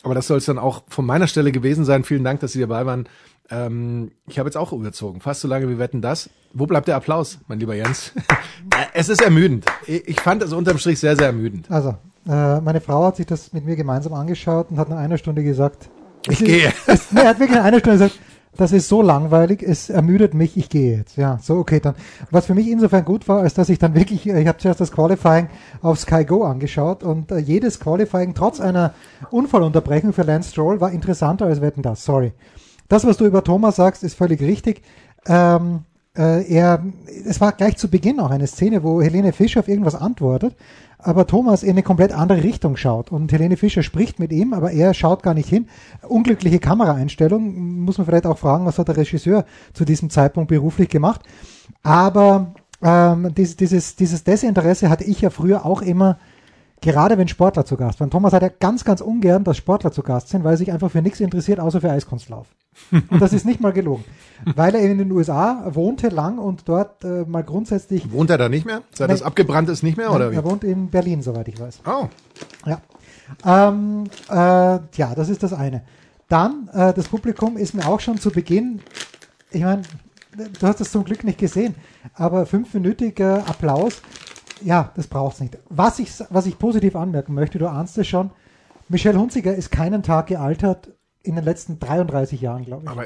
Aber 0.02 0.14
das 0.14 0.26
soll 0.26 0.38
es 0.38 0.46
dann 0.46 0.58
auch 0.58 0.82
von 0.88 1.04
meiner 1.04 1.26
Stelle 1.26 1.52
gewesen 1.52 1.84
sein. 1.84 2.04
Vielen 2.04 2.24
Dank, 2.24 2.40
dass 2.40 2.52
Sie 2.52 2.60
dabei 2.60 2.86
waren. 2.86 3.06
Ähm, 3.50 4.12
ich 4.28 4.38
habe 4.38 4.48
jetzt 4.48 4.56
auch 4.56 4.72
überzogen. 4.72 5.20
Fast 5.20 5.42
so 5.42 5.48
lange 5.48 5.68
wie 5.68 5.78
wetten 5.78 6.00
das. 6.00 6.30
Wo 6.54 6.66
bleibt 6.66 6.88
der 6.88 6.96
Applaus, 6.96 7.38
mein 7.48 7.60
lieber 7.60 7.74
Jens? 7.74 8.12
es 8.94 9.08
ist 9.08 9.20
ermüdend. 9.20 9.66
Ich 9.86 10.20
fand 10.20 10.42
es 10.42 10.52
unterm 10.52 10.78
Strich 10.78 10.98
sehr, 11.00 11.16
sehr 11.16 11.26
ermüdend. 11.26 11.70
Also, 11.70 11.96
äh, 12.28 12.60
meine 12.60 12.80
Frau 12.80 13.04
hat 13.04 13.16
sich 13.16 13.26
das 13.26 13.52
mit 13.52 13.64
mir 13.66 13.76
gemeinsam 13.76 14.14
angeschaut 14.14 14.70
und 14.70 14.78
hat 14.78 14.88
nach 14.88 14.96
einer 14.98 15.18
Stunde 15.18 15.42
gesagt, 15.42 15.90
Ich 16.28 16.38
gehe. 16.38 16.72
es, 16.86 17.12
nee, 17.12 17.20
er 17.20 17.28
hat 17.28 17.38
wirklich 17.40 17.58
nach 17.58 17.64
einer 17.64 17.80
Stunde 17.80 17.98
gesagt, 17.98 18.18
das 18.60 18.72
ist 18.72 18.88
so 18.88 19.00
langweilig, 19.00 19.62
es 19.62 19.88
ermüdet 19.88 20.34
mich, 20.34 20.56
ich 20.58 20.68
gehe 20.68 20.98
jetzt. 20.98 21.16
Ja, 21.16 21.38
so 21.40 21.56
okay 21.56 21.80
dann. 21.80 21.94
Was 22.30 22.44
für 22.44 22.54
mich 22.54 22.68
insofern 22.68 23.06
gut 23.06 23.26
war, 23.26 23.46
ist, 23.46 23.56
dass 23.56 23.70
ich 23.70 23.78
dann 23.78 23.94
wirklich, 23.94 24.26
ich 24.26 24.46
habe 24.46 24.58
zuerst 24.58 24.80
das 24.80 24.92
Qualifying 24.92 25.48
auf 25.80 25.98
Sky 25.98 26.26
Go 26.26 26.44
angeschaut 26.44 27.02
und 27.02 27.32
äh, 27.32 27.38
jedes 27.38 27.80
Qualifying 27.80 28.34
trotz 28.34 28.60
einer 28.60 28.92
Unfallunterbrechung 29.30 30.12
für 30.12 30.24
Lance 30.24 30.50
Stroll 30.50 30.78
war 30.80 30.90
interessanter 30.90 31.46
als 31.46 31.62
Wetten 31.62 31.80
das. 31.80 32.04
Sorry. 32.04 32.32
Das, 32.88 33.06
was 33.06 33.16
du 33.16 33.24
über 33.24 33.42
Thomas 33.42 33.76
sagst, 33.76 34.04
ist 34.04 34.14
völlig 34.14 34.42
richtig. 34.42 34.82
Ähm, 35.26 35.76
äh, 35.76 35.89
er, 36.18 36.84
es 37.24 37.40
war 37.40 37.52
gleich 37.52 37.76
zu 37.76 37.88
Beginn 37.88 38.18
auch 38.20 38.30
eine 38.30 38.46
Szene, 38.46 38.82
wo 38.82 39.00
Helene 39.00 39.32
Fischer 39.32 39.60
auf 39.60 39.68
irgendwas 39.68 39.94
antwortet, 39.94 40.56
aber 40.98 41.26
Thomas 41.26 41.62
in 41.62 41.70
eine 41.70 41.82
komplett 41.82 42.12
andere 42.12 42.42
Richtung 42.42 42.76
schaut. 42.76 43.12
Und 43.12 43.32
Helene 43.32 43.56
Fischer 43.56 43.82
spricht 43.82 44.18
mit 44.18 44.32
ihm, 44.32 44.52
aber 44.52 44.72
er 44.72 44.92
schaut 44.92 45.22
gar 45.22 45.34
nicht 45.34 45.48
hin. 45.48 45.68
Unglückliche 46.02 46.58
Kameraeinstellung, 46.58 47.80
muss 47.84 47.98
man 47.98 48.06
vielleicht 48.06 48.26
auch 48.26 48.38
fragen, 48.38 48.66
was 48.66 48.78
hat 48.78 48.88
der 48.88 48.96
Regisseur 48.96 49.44
zu 49.72 49.84
diesem 49.84 50.10
Zeitpunkt 50.10 50.48
beruflich 50.48 50.88
gemacht. 50.88 51.22
Aber 51.82 52.54
ähm, 52.82 53.32
dieses, 53.34 53.56
dieses, 53.56 53.96
dieses 53.96 54.24
Desinteresse 54.24 54.88
hatte 54.88 55.04
ich 55.04 55.20
ja 55.20 55.30
früher 55.30 55.64
auch 55.64 55.82
immer 55.82 56.18
Gerade 56.80 57.18
wenn 57.18 57.28
Sportler 57.28 57.66
zu 57.66 57.76
Gast 57.76 58.00
waren. 58.00 58.10
Thomas 58.10 58.32
hat 58.32 58.42
ja 58.42 58.48
ganz, 58.48 58.84
ganz 58.84 59.00
ungern, 59.00 59.44
dass 59.44 59.56
Sportler 59.56 59.92
zu 59.92 60.02
Gast 60.02 60.28
sind, 60.28 60.44
weil 60.44 60.54
er 60.54 60.56
sich 60.56 60.72
einfach 60.72 60.90
für 60.90 61.02
nichts 61.02 61.20
interessiert, 61.20 61.60
außer 61.60 61.80
für 61.80 61.90
Eiskunstlauf. 61.90 62.46
Und 62.90 63.20
das 63.20 63.32
ist 63.32 63.44
nicht 63.44 63.60
mal 63.60 63.72
gelogen. 63.72 64.04
Weil 64.56 64.74
er 64.74 64.80
in 64.80 64.96
den 64.96 65.12
USA 65.12 65.66
wohnte 65.74 66.08
lang 66.08 66.38
und 66.38 66.68
dort 66.68 67.04
äh, 67.04 67.24
mal 67.26 67.42
grundsätzlich, 67.42 68.10
Wohnt 68.10 68.30
er 68.30 68.38
da 68.38 68.48
nicht 68.48 68.64
mehr? 68.64 68.82
Seit 68.92 69.08
Nein. 69.08 69.18
das 69.18 69.22
abgebrannt 69.22 69.68
ist 69.68 69.82
nicht 69.82 69.98
mehr, 69.98 70.12
oder 70.12 70.30
wie? 70.30 70.36
er 70.36 70.44
wohnt 70.44 70.64
in 70.64 70.88
Berlin, 70.88 71.20
soweit 71.20 71.48
ich 71.48 71.60
weiß. 71.60 71.80
Oh, 71.84 72.08
Ja. 72.64 72.80
Ähm, 73.44 74.04
äh, 74.28 74.34
ja, 74.34 75.14
das 75.14 75.28
ist 75.28 75.42
das 75.42 75.52
eine. 75.52 75.82
Dann, 76.28 76.68
äh, 76.72 76.94
das 76.94 77.08
Publikum 77.08 77.56
ist 77.56 77.74
mir 77.74 77.86
auch 77.86 78.00
schon 78.00 78.18
zu 78.18 78.30
Beginn, 78.30 78.80
ich 79.50 79.62
meine, 79.62 79.82
du 80.36 80.66
hast 80.66 80.80
das 80.80 80.92
zum 80.92 81.04
Glück 81.04 81.24
nicht 81.24 81.38
gesehen, 81.38 81.74
aber 82.14 82.46
fünfminütiger 82.46 83.48
Applaus, 83.48 84.00
ja, 84.62 84.92
das 84.96 85.06
braucht's 85.06 85.40
nicht. 85.40 85.58
Was 85.68 85.98
ich, 85.98 86.12
was 86.30 86.46
ich 86.46 86.58
positiv 86.58 86.96
anmerken 86.96 87.34
möchte, 87.34 87.58
du 87.58 87.68
ahnst 87.68 87.96
es 87.98 88.06
schon, 88.08 88.30
Michelle 88.88 89.18
Hunziger 89.18 89.54
ist 89.54 89.70
keinen 89.70 90.02
Tag 90.02 90.26
gealtert 90.28 90.90
in 91.22 91.36
den 91.36 91.44
letzten 91.44 91.78
33 91.78 92.40
Jahren, 92.40 92.64
glaube 92.64 92.84
ich. 92.84 92.90
aber 92.90 93.04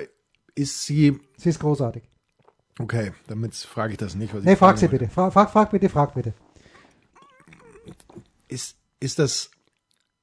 ist 0.55 0.83
sie, 0.85 1.21
Sie 1.37 1.49
ist 1.49 1.61
großartig. 1.61 2.05
okay, 2.79 3.13
damit 3.27 3.55
frage 3.55 3.93
ich 3.93 3.99
das 3.99 4.15
nicht. 4.15 4.35
Was 4.35 4.45
Nee, 4.45 4.57
frag 4.57 4.79
sie 4.79 4.87
wollte. 4.87 4.99
bitte. 4.99 5.11
Frag, 5.13 5.33
frag, 5.33 5.51
frag 5.51 5.71
bitte, 5.71 5.89
frag 5.89 6.15
bitte. 6.15 6.33
Ist, 8.49 8.77
ist 9.01 9.19
das, 9.19 9.51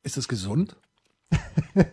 ist 0.04 0.18
das 0.18 0.28
gesund? 0.28 0.76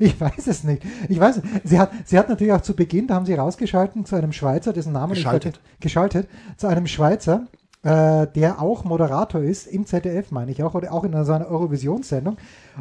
Ich 0.00 0.20
weiß 0.20 0.48
es 0.48 0.64
nicht. 0.64 0.82
Ich 1.08 1.20
weiß, 1.20 1.40
sie 1.64 1.78
hat, 1.78 1.92
sie 2.04 2.18
hat 2.18 2.28
natürlich 2.28 2.52
auch 2.52 2.60
zu 2.60 2.74
Beginn, 2.74 3.06
da 3.06 3.14
haben 3.14 3.24
sie 3.26 3.34
rausgeschalten 3.34 4.04
zu 4.04 4.16
einem 4.16 4.32
Schweizer, 4.32 4.72
dessen 4.72 4.92
Name 4.92 5.14
Geschaltet. 5.14 5.60
ich 5.74 5.80
geschaltet, 5.80 6.28
zu 6.56 6.66
einem 6.66 6.86
Schweizer, 6.88 7.46
äh, 7.86 8.26
der 8.34 8.60
auch 8.60 8.82
Moderator 8.82 9.40
ist, 9.42 9.68
im 9.68 9.86
ZDF 9.86 10.32
meine 10.32 10.50
ich 10.50 10.60
auch, 10.64 10.74
oder 10.74 10.92
auch 10.92 11.04
in 11.04 11.12
so 11.24 11.32
einer 11.32 11.46
Eurovisionssendung. 11.46 12.36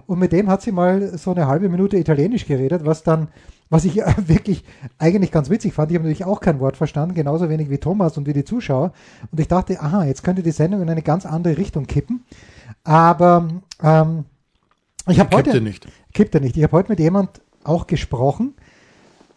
Und 0.08 0.18
mit 0.18 0.32
dem 0.32 0.50
hat 0.50 0.64
sie 0.64 0.72
mal 0.72 1.16
so 1.16 1.30
eine 1.30 1.46
halbe 1.46 1.70
Minute 1.70 1.96
Italienisch 1.96 2.48
geredet, 2.48 2.86
was 2.86 3.04
dann, 3.04 3.28
was 3.70 3.86
ich 3.86 3.98
wirklich 4.26 4.64
eigentlich 4.98 5.32
ganz 5.32 5.52
witzig 5.52 5.76
fand. 5.76 5.92
Ich 5.92 5.96
habe 5.98 6.06
natürlich 6.06 6.26
auch 6.26 6.40
kein 6.40 6.60
Wort 6.60 6.76
verstanden, 6.76 7.14
genauso 7.14 7.50
wenig 7.50 7.70
wie 7.70 7.78
Thomas 7.78 8.18
und 8.18 8.26
wie 8.26 8.34
die 8.34 8.46
Zuschauer. 8.46 8.94
Und 9.32 9.40
ich 9.40 9.48
dachte, 9.48 9.80
aha, 9.80 10.06
jetzt 10.06 10.24
könnte 10.24 10.42
die 10.42 10.50
Sendung 10.50 10.82
in 10.82 10.90
eine 10.90 11.04
ganz 11.04 11.28
andere 11.28 11.56
Richtung 11.56 11.86
kippen. 11.86 12.26
Aber 12.84 13.48
ähm, 13.84 14.26
ich 15.08 15.20
habe 15.20 15.38
heute 15.38 15.62
nicht. 15.62 15.88
kippte 16.16 16.42
nicht. 16.42 16.58
Ich 16.58 16.64
habe 16.64 16.72
heute 16.72 16.90
mit 16.90 17.00
jemand 17.00 17.42
auch 17.64 17.86
gesprochen, 17.86 18.56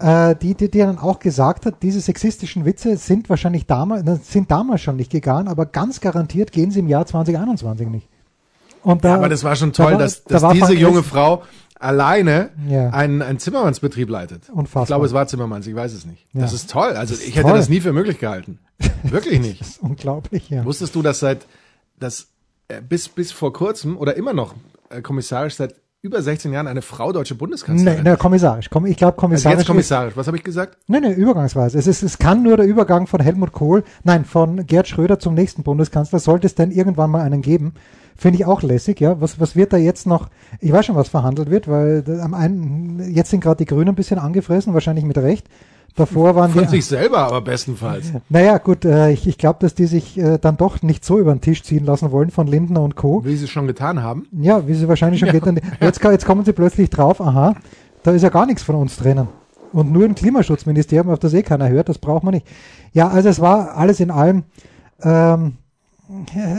die, 0.00 0.54
die, 0.54 0.70
die 0.70 0.78
dann 0.78 0.98
auch 0.98 1.18
gesagt 1.18 1.66
hat, 1.66 1.82
diese 1.82 2.00
sexistischen 2.00 2.64
Witze 2.64 2.96
sind 2.96 3.28
wahrscheinlich 3.28 3.66
damals, 3.66 4.30
sind 4.30 4.50
damals 4.50 4.80
schon 4.80 4.96
nicht 4.96 5.10
gegangen, 5.10 5.48
aber 5.48 5.66
ganz 5.66 6.00
garantiert 6.00 6.52
gehen 6.52 6.70
sie 6.70 6.80
im 6.80 6.88
Jahr 6.88 7.04
2021 7.06 7.88
nicht. 7.88 8.08
Und 8.84 9.04
da, 9.04 9.08
Ja, 9.10 9.14
aber 9.16 9.28
das 9.28 9.42
war 9.42 9.56
schon 9.56 9.72
toll, 9.72 9.86
da 9.86 9.92
war- 9.92 9.98
dass, 9.98 10.22
da 10.24 10.34
dass 10.34 10.42
war 10.42 10.52
diese 10.52 10.66
Frank 10.66 10.78
junge 10.78 11.02
Frau 11.02 11.42
alleine 11.80 12.50
Ja. 12.68 12.90
einen, 12.90 13.22
einen 13.22 13.38
Zimmermannsbetrieb 13.40 14.08
leitet. 14.08 14.48
Unfassbar. 14.50 14.82
Ich 14.82 14.86
glaube, 14.88 15.06
es 15.06 15.12
war 15.12 15.26
Zimmermanns, 15.26 15.66
ich 15.66 15.74
weiß 15.74 15.92
es 15.92 16.06
nicht. 16.06 16.26
Ja. 16.32 16.42
Das 16.42 16.52
ist 16.52 16.70
toll. 16.70 16.90
Also 16.92 17.14
ich 17.14 17.34
hätte 17.36 17.48
toll. 17.48 17.56
das 17.56 17.68
nie 17.68 17.80
für 17.80 17.92
möglich 17.92 18.18
gehalten. 18.20 18.58
Wirklich 19.02 19.40
nicht. 19.40 19.60
Das 19.60 19.68
ist 19.70 19.82
unglaublich, 19.82 20.48
ja. 20.50 20.64
Wusstest 20.64 20.94
du, 20.94 21.02
dass 21.02 21.18
seit, 21.20 21.46
dass 21.98 22.28
äh, 22.68 22.80
bis, 22.80 23.08
bis 23.08 23.32
vor 23.32 23.52
kurzem 23.52 23.96
oder 23.96 24.16
immer 24.16 24.32
noch 24.32 24.54
äh, 24.90 25.02
kommissarisch 25.02 25.54
seit 25.54 25.74
über 26.00 26.22
16 26.22 26.52
Jahren 26.52 26.68
eine 26.68 26.82
Frau 26.82 27.10
deutsche 27.12 27.34
Nee, 27.34 27.38
Bundeskanzlerin? 27.38 28.04
nee, 28.04 28.16
kommissarisch. 28.16 28.70
Komm, 28.70 28.86
ich 28.86 28.96
glaube, 28.96 29.14
also 29.14 29.20
kommissarisch. 29.20 29.58
jetzt 29.58 29.66
kommissarisch. 29.66 30.16
Was 30.16 30.26
habe 30.28 30.36
ich 30.36 30.44
gesagt? 30.44 30.78
Nee, 30.86 31.00
nee, 31.00 31.12
übergangsweise. 31.12 31.76
Es, 31.76 31.86
ist, 31.88 32.02
es 32.02 32.18
kann 32.18 32.42
nur 32.44 32.56
der 32.56 32.66
Übergang 32.66 33.06
von 33.08 33.20
Helmut 33.20 33.52
Kohl, 33.52 33.82
nein, 34.04 34.24
von 34.24 34.64
Gerd 34.66 34.86
Schröder 34.86 35.18
zum 35.18 35.34
nächsten 35.34 35.64
Bundeskanzler, 35.64 36.20
sollte 36.20 36.46
es 36.46 36.54
denn 36.54 36.70
irgendwann 36.70 37.10
mal 37.10 37.22
einen 37.22 37.42
geben. 37.42 37.74
Finde 38.16 38.38
ich 38.38 38.46
auch 38.46 38.62
lässig, 38.62 39.00
ja. 39.00 39.20
Was, 39.20 39.40
was 39.40 39.56
wird 39.56 39.72
da 39.72 39.76
jetzt 39.76 40.06
noch, 40.06 40.28
ich 40.60 40.72
weiß 40.72 40.86
schon, 40.86 40.96
was 40.96 41.08
verhandelt 41.08 41.50
wird, 41.50 41.68
weil 41.68 42.04
am 42.20 42.34
einen, 42.34 43.12
jetzt 43.12 43.30
sind 43.30 43.40
gerade 43.40 43.58
die 43.58 43.64
Grünen 43.64 43.88
ein 43.90 43.94
bisschen 43.94 44.18
angefressen, 44.18 44.74
wahrscheinlich 44.74 45.04
mit 45.04 45.18
Recht. 45.18 45.46
Davor 45.98 46.36
waren 46.36 46.52
Von 46.52 46.62
die, 46.62 46.68
sich 46.68 46.86
selber, 46.86 47.18
aber 47.18 47.40
bestenfalls. 47.40 48.12
naja, 48.28 48.58
gut, 48.58 48.84
äh, 48.84 49.10
ich, 49.10 49.26
ich 49.26 49.36
glaube, 49.36 49.58
dass 49.60 49.74
die 49.74 49.86
sich 49.86 50.16
äh, 50.16 50.38
dann 50.38 50.56
doch 50.56 50.80
nicht 50.82 51.04
so 51.04 51.18
über 51.18 51.34
den 51.34 51.40
Tisch 51.40 51.64
ziehen 51.64 51.84
lassen 51.84 52.12
wollen 52.12 52.30
von 52.30 52.46
Lindner 52.46 52.82
und 52.82 52.94
Co. 52.94 53.24
Wie 53.24 53.34
sie 53.34 53.44
es 53.44 53.50
schon 53.50 53.66
getan 53.66 54.00
haben. 54.00 54.26
Ja, 54.30 54.68
wie 54.68 54.74
sie 54.74 54.86
wahrscheinlich 54.86 55.18
schon 55.18 55.30
geht. 55.30 55.44
Dann, 55.44 55.60
jetzt, 55.80 56.02
jetzt 56.02 56.24
kommen 56.24 56.44
sie 56.44 56.52
plötzlich 56.52 56.88
drauf, 56.88 57.20
aha, 57.20 57.56
da 58.04 58.12
ist 58.12 58.22
ja 58.22 58.28
gar 58.28 58.46
nichts 58.46 58.62
von 58.62 58.76
uns 58.76 58.96
drinnen. 58.96 59.26
Und 59.72 59.90
nur 59.90 60.04
ein 60.04 60.14
Klimaschutzministerium, 60.14 61.10
auf 61.10 61.18
das 61.18 61.34
eh 61.34 61.42
keiner 61.42 61.68
hört, 61.68 61.88
das 61.88 61.98
braucht 61.98 62.22
man 62.22 62.34
nicht. 62.34 62.46
Ja, 62.92 63.08
also 63.08 63.28
es 63.28 63.40
war 63.40 63.76
alles 63.76 63.98
in 63.98 64.12
allem, 64.12 64.44
ähm, 65.02 65.56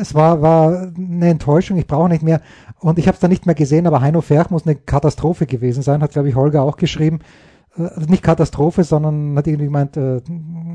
es 0.01 0.13
war, 0.13 0.41
war 0.41 0.91
eine 0.97 1.29
Enttäuschung, 1.29 1.77
ich 1.77 1.87
brauche 1.87 2.09
nicht 2.09 2.23
mehr. 2.23 2.41
Und 2.79 2.99
ich 2.99 3.07
habe 3.07 3.15
es 3.15 3.21
dann 3.21 3.31
nicht 3.31 3.45
mehr 3.45 3.55
gesehen, 3.55 3.87
aber 3.87 4.01
Heino 4.01 4.19
Ferch 4.19 4.49
muss 4.49 4.65
eine 4.65 4.75
Katastrophe 4.75 5.45
gewesen 5.45 5.81
sein, 5.81 6.01
hat, 6.01 6.11
glaube 6.11 6.27
ich, 6.27 6.35
Holger 6.35 6.61
auch 6.61 6.75
geschrieben. 6.75 7.19
Äh, 7.79 7.89
nicht 8.07 8.23
Katastrophe, 8.23 8.83
sondern 8.83 9.37
hat 9.37 9.47
irgendwie 9.47 9.65
gemeint, 9.65 9.97
äh, 9.97 10.21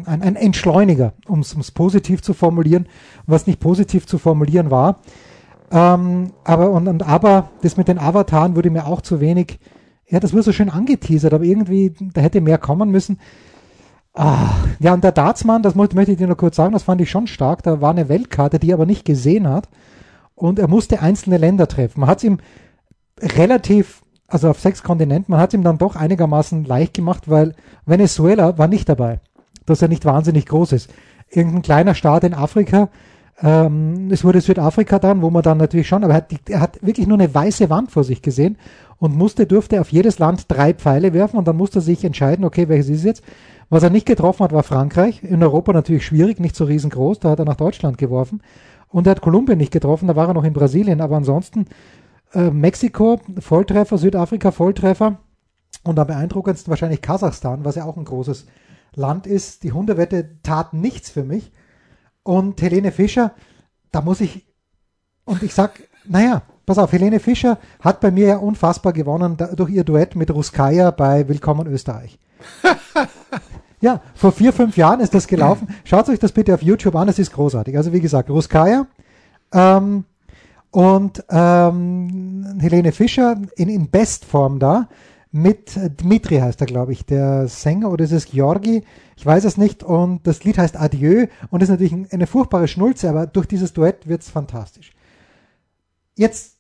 ein, 0.07 0.23
ein 0.23 0.37
Entschleuniger, 0.37 1.13
um 1.29 1.41
es 1.41 1.71
positiv 1.71 2.23
zu 2.23 2.35
formulieren, 2.35 2.87
was 3.27 3.47
nicht 3.47 3.61
positiv 3.61 4.07
zu 4.07 4.19
formulieren 4.19 4.71
war. 4.71 5.01
Ähm, 5.71 6.33
aber 6.45 6.71
und, 6.71 6.89
und 6.89 7.03
aber 7.09 7.51
das 7.63 7.77
mit 7.77 7.89
den 7.89 7.99
Avataren 7.99 8.57
wurde 8.57 8.71
mir 8.71 8.87
auch 8.87 9.01
zu 9.01 9.21
wenig. 9.21 9.59
Ja, 10.07 10.21
das 10.21 10.33
wurde 10.33 10.43
so 10.43 10.53
schön 10.53 10.69
angeteasert, 10.71 11.33
aber 11.33 11.45
irgendwie 11.45 11.95
da 11.99 12.21
hätte 12.21 12.41
mehr 12.41 12.59
kommen 12.59 12.91
müssen. 12.91 13.19
Ah, 14.13 14.51
ja, 14.79 14.95
und 14.95 15.03
der 15.03 15.11
Dartsmann, 15.11 15.63
das 15.63 15.75
möchte, 15.75 15.97
möchte 15.97 16.13
ich 16.13 16.19
dir 16.19 16.29
nur 16.29 16.37
kurz 16.37 16.55
sagen, 16.55 16.73
das 16.73 16.85
fand 16.85 17.01
ich 17.01 17.11
schon 17.11 17.27
stark. 17.27 17.65
Da 17.65 17.81
war 17.81 17.91
eine 17.91 18.09
Weltkarte, 18.09 18.61
die 18.61 18.71
er 18.71 18.75
aber 18.75 18.87
nicht 18.87 19.05
gesehen 19.05 19.49
hat. 19.49 19.69
Und 20.37 20.59
er 20.61 20.69
musste 20.69 21.01
einzelne 21.01 21.37
Länder 21.37 21.67
treffen. 21.67 22.01
Man 22.01 22.09
hat 22.09 22.19
es 22.19 22.25
ihm 22.25 22.39
relativ, 23.21 24.03
also 24.29 24.49
auf 24.51 24.61
sechs 24.61 24.83
Kontinenten, 24.83 25.33
man 25.33 25.41
hat 25.41 25.51
es 25.51 25.55
ihm 25.55 25.63
dann 25.63 25.79
doch 25.79 25.97
einigermaßen 25.97 26.65
leicht 26.65 26.95
gemacht, 26.95 27.31
weil 27.31 27.55
Venezuela 27.87 28.59
war 28.59 28.69
nicht 28.69 28.89
dabei, 28.89 29.21
dass 29.67 29.83
er 29.83 29.89
nicht 29.89 30.05
wahnsinnig 30.05 30.47
groß 30.47 30.73
ist. 30.73 30.91
Irgendein 31.31 31.63
kleiner 31.63 31.95
Staat 31.95 32.25
in 32.25 32.35
Afrika, 32.35 32.89
ähm, 33.43 34.11
es 34.11 34.25
wurde 34.25 34.41
Südafrika 34.41 34.99
dann, 34.99 35.23
wo 35.23 35.31
man 35.31 35.43
dann 35.43 35.59
natürlich 35.59 35.89
schon, 35.89 36.05
aber 36.05 36.15
er 36.15 36.17
hat, 36.19 36.33
er 36.49 36.61
hat 36.61 36.79
wirklich 36.83 37.07
nur 37.07 37.19
eine 37.19 37.35
weiße 37.35 37.69
Wand 37.69 37.91
vor 37.91 38.05
sich 38.05 38.23
gesehen 38.23 38.57
und 38.99 39.17
musste, 39.17 39.47
durfte 39.47 39.81
auf 39.81 39.91
jedes 39.91 40.19
Land 40.19 40.47
drei 40.49 40.73
Pfeile 40.73 41.13
werfen 41.13 41.37
und 41.37 41.49
dann 41.49 41.57
musste 41.57 41.81
er 41.81 41.83
sich 41.83 42.05
entscheiden, 42.05 42.45
okay, 42.45 42.69
welches 42.69 42.89
ist 42.89 43.05
jetzt? 43.05 43.25
Was 43.71 43.83
er 43.83 43.91
nicht 43.91 44.07
getroffen 44.07 44.45
hat, 44.45 44.53
war 44.53 44.63
Frankreich. 44.63 45.23
In 45.25 45.43
Europa 45.43 45.73
natürlich 45.73 46.07
schwierig, 46.07 46.39
nicht 46.39 46.55
so 46.55 46.65
riesengroß, 46.65 47.19
da 47.19 47.31
hat 47.31 47.39
er 47.39 47.45
nach 47.45 47.57
Deutschland 47.57 47.99
geworfen. 47.99 48.41
Und 48.89 49.07
er 49.07 49.13
hat 49.13 49.21
Kolumbien 49.21 49.59
nicht 49.59 49.73
getroffen, 49.73 50.07
da 50.07 50.15
war 50.15 50.29
er 50.29 50.35
noch 50.35 50.45
in 50.45 50.53
Brasilien, 50.53 51.01
aber 51.01 51.17
ansonsten 51.17 51.67
äh, 52.33 52.51
Mexiko, 52.51 53.21
Volltreffer, 53.39 53.99
Südafrika, 53.99 54.51
Volltreffer 54.51 55.19
und 55.83 55.99
am 55.99 56.07
beeindruckendsten 56.07 56.71
wahrscheinlich 56.71 57.03
Kasachstan, 57.03 57.65
was 57.65 57.77
ja 57.77 57.85
auch 57.85 57.97
ein 57.97 58.05
großes 58.05 58.47
Land 58.95 59.27
ist. 59.27 59.63
Die 59.63 59.73
Hundewette 59.73 60.41
tat 60.43 60.73
nichts 60.73 61.11
für 61.11 61.25
mich. 61.25 61.53
Und 62.23 62.61
Helene 62.63 62.91
Fischer, 62.91 63.33
da 63.93 64.01
muss 64.01 64.21
ich, 64.21 64.47
und 65.25 65.43
ich 65.43 65.53
sag, 65.53 65.83
naja, 66.07 66.43
pass 66.65 66.79
auf, 66.79 66.93
Helene 66.93 67.21
Fischer 67.21 67.59
hat 67.81 68.01
bei 68.01 68.11
mir 68.11 68.27
ja 68.27 68.37
unfassbar 68.39 68.93
gewonnen 68.93 69.37
da, 69.37 69.49
durch 69.49 69.71
ihr 69.71 69.85
Duett 69.85 70.17
mit 70.17 70.31
Ruskaya 70.31 70.91
bei 70.91 71.29
Willkommen 71.29 71.67
Österreich. 71.67 72.19
ja, 73.81 74.01
vor 74.15 74.33
vier, 74.33 74.53
fünf 74.53 74.77
Jahren 74.77 75.01
ist 75.01 75.15
das 75.15 75.27
gelaufen. 75.27 75.69
Schaut 75.85 76.09
euch 76.09 76.19
das 76.19 76.33
bitte 76.33 76.55
auf 76.55 76.63
YouTube 76.63 76.97
an, 76.97 77.09
es 77.09 77.19
ist 77.19 77.33
großartig. 77.33 77.77
Also 77.77 77.93
wie 77.93 78.01
gesagt, 78.01 78.31
Ruskaya 78.31 78.87
ähm, 79.53 80.05
und 80.75 81.25
ähm, 81.31 82.59
Helene 82.59 82.91
Fischer 82.91 83.41
in, 83.55 83.69
in 83.69 83.91
Bestform 83.91 84.59
da 84.59 84.89
mit 85.31 85.79
Dmitri 86.01 86.39
heißt 86.39 86.61
er, 86.61 86.67
glaube 86.67 86.93
ich, 86.93 87.07
der 87.07 87.47
Sänger 87.47 87.91
oder 87.91 88.05
ist 88.05 88.11
es 88.11 88.27
Georgi? 88.27 88.83
Ich 89.17 89.25
weiß 89.25 89.45
es 89.45 89.57
nicht. 89.57 89.85
Und 89.85 90.27
das 90.27 90.43
Lied 90.43 90.59
heißt 90.59 90.77
Adieu 90.77 91.27
und 91.51 91.63
ist 91.63 91.69
natürlich 91.69 91.93
ein, 91.93 92.09
eine 92.11 92.27
furchtbare 92.27 92.67
Schnulze, 92.67 93.09
aber 93.09 93.29
durch 93.29 93.47
dieses 93.47 93.73
Duett 93.73 94.09
wird's 94.09 94.31
fantastisch. 94.31 94.93
Jetzt 96.17 96.57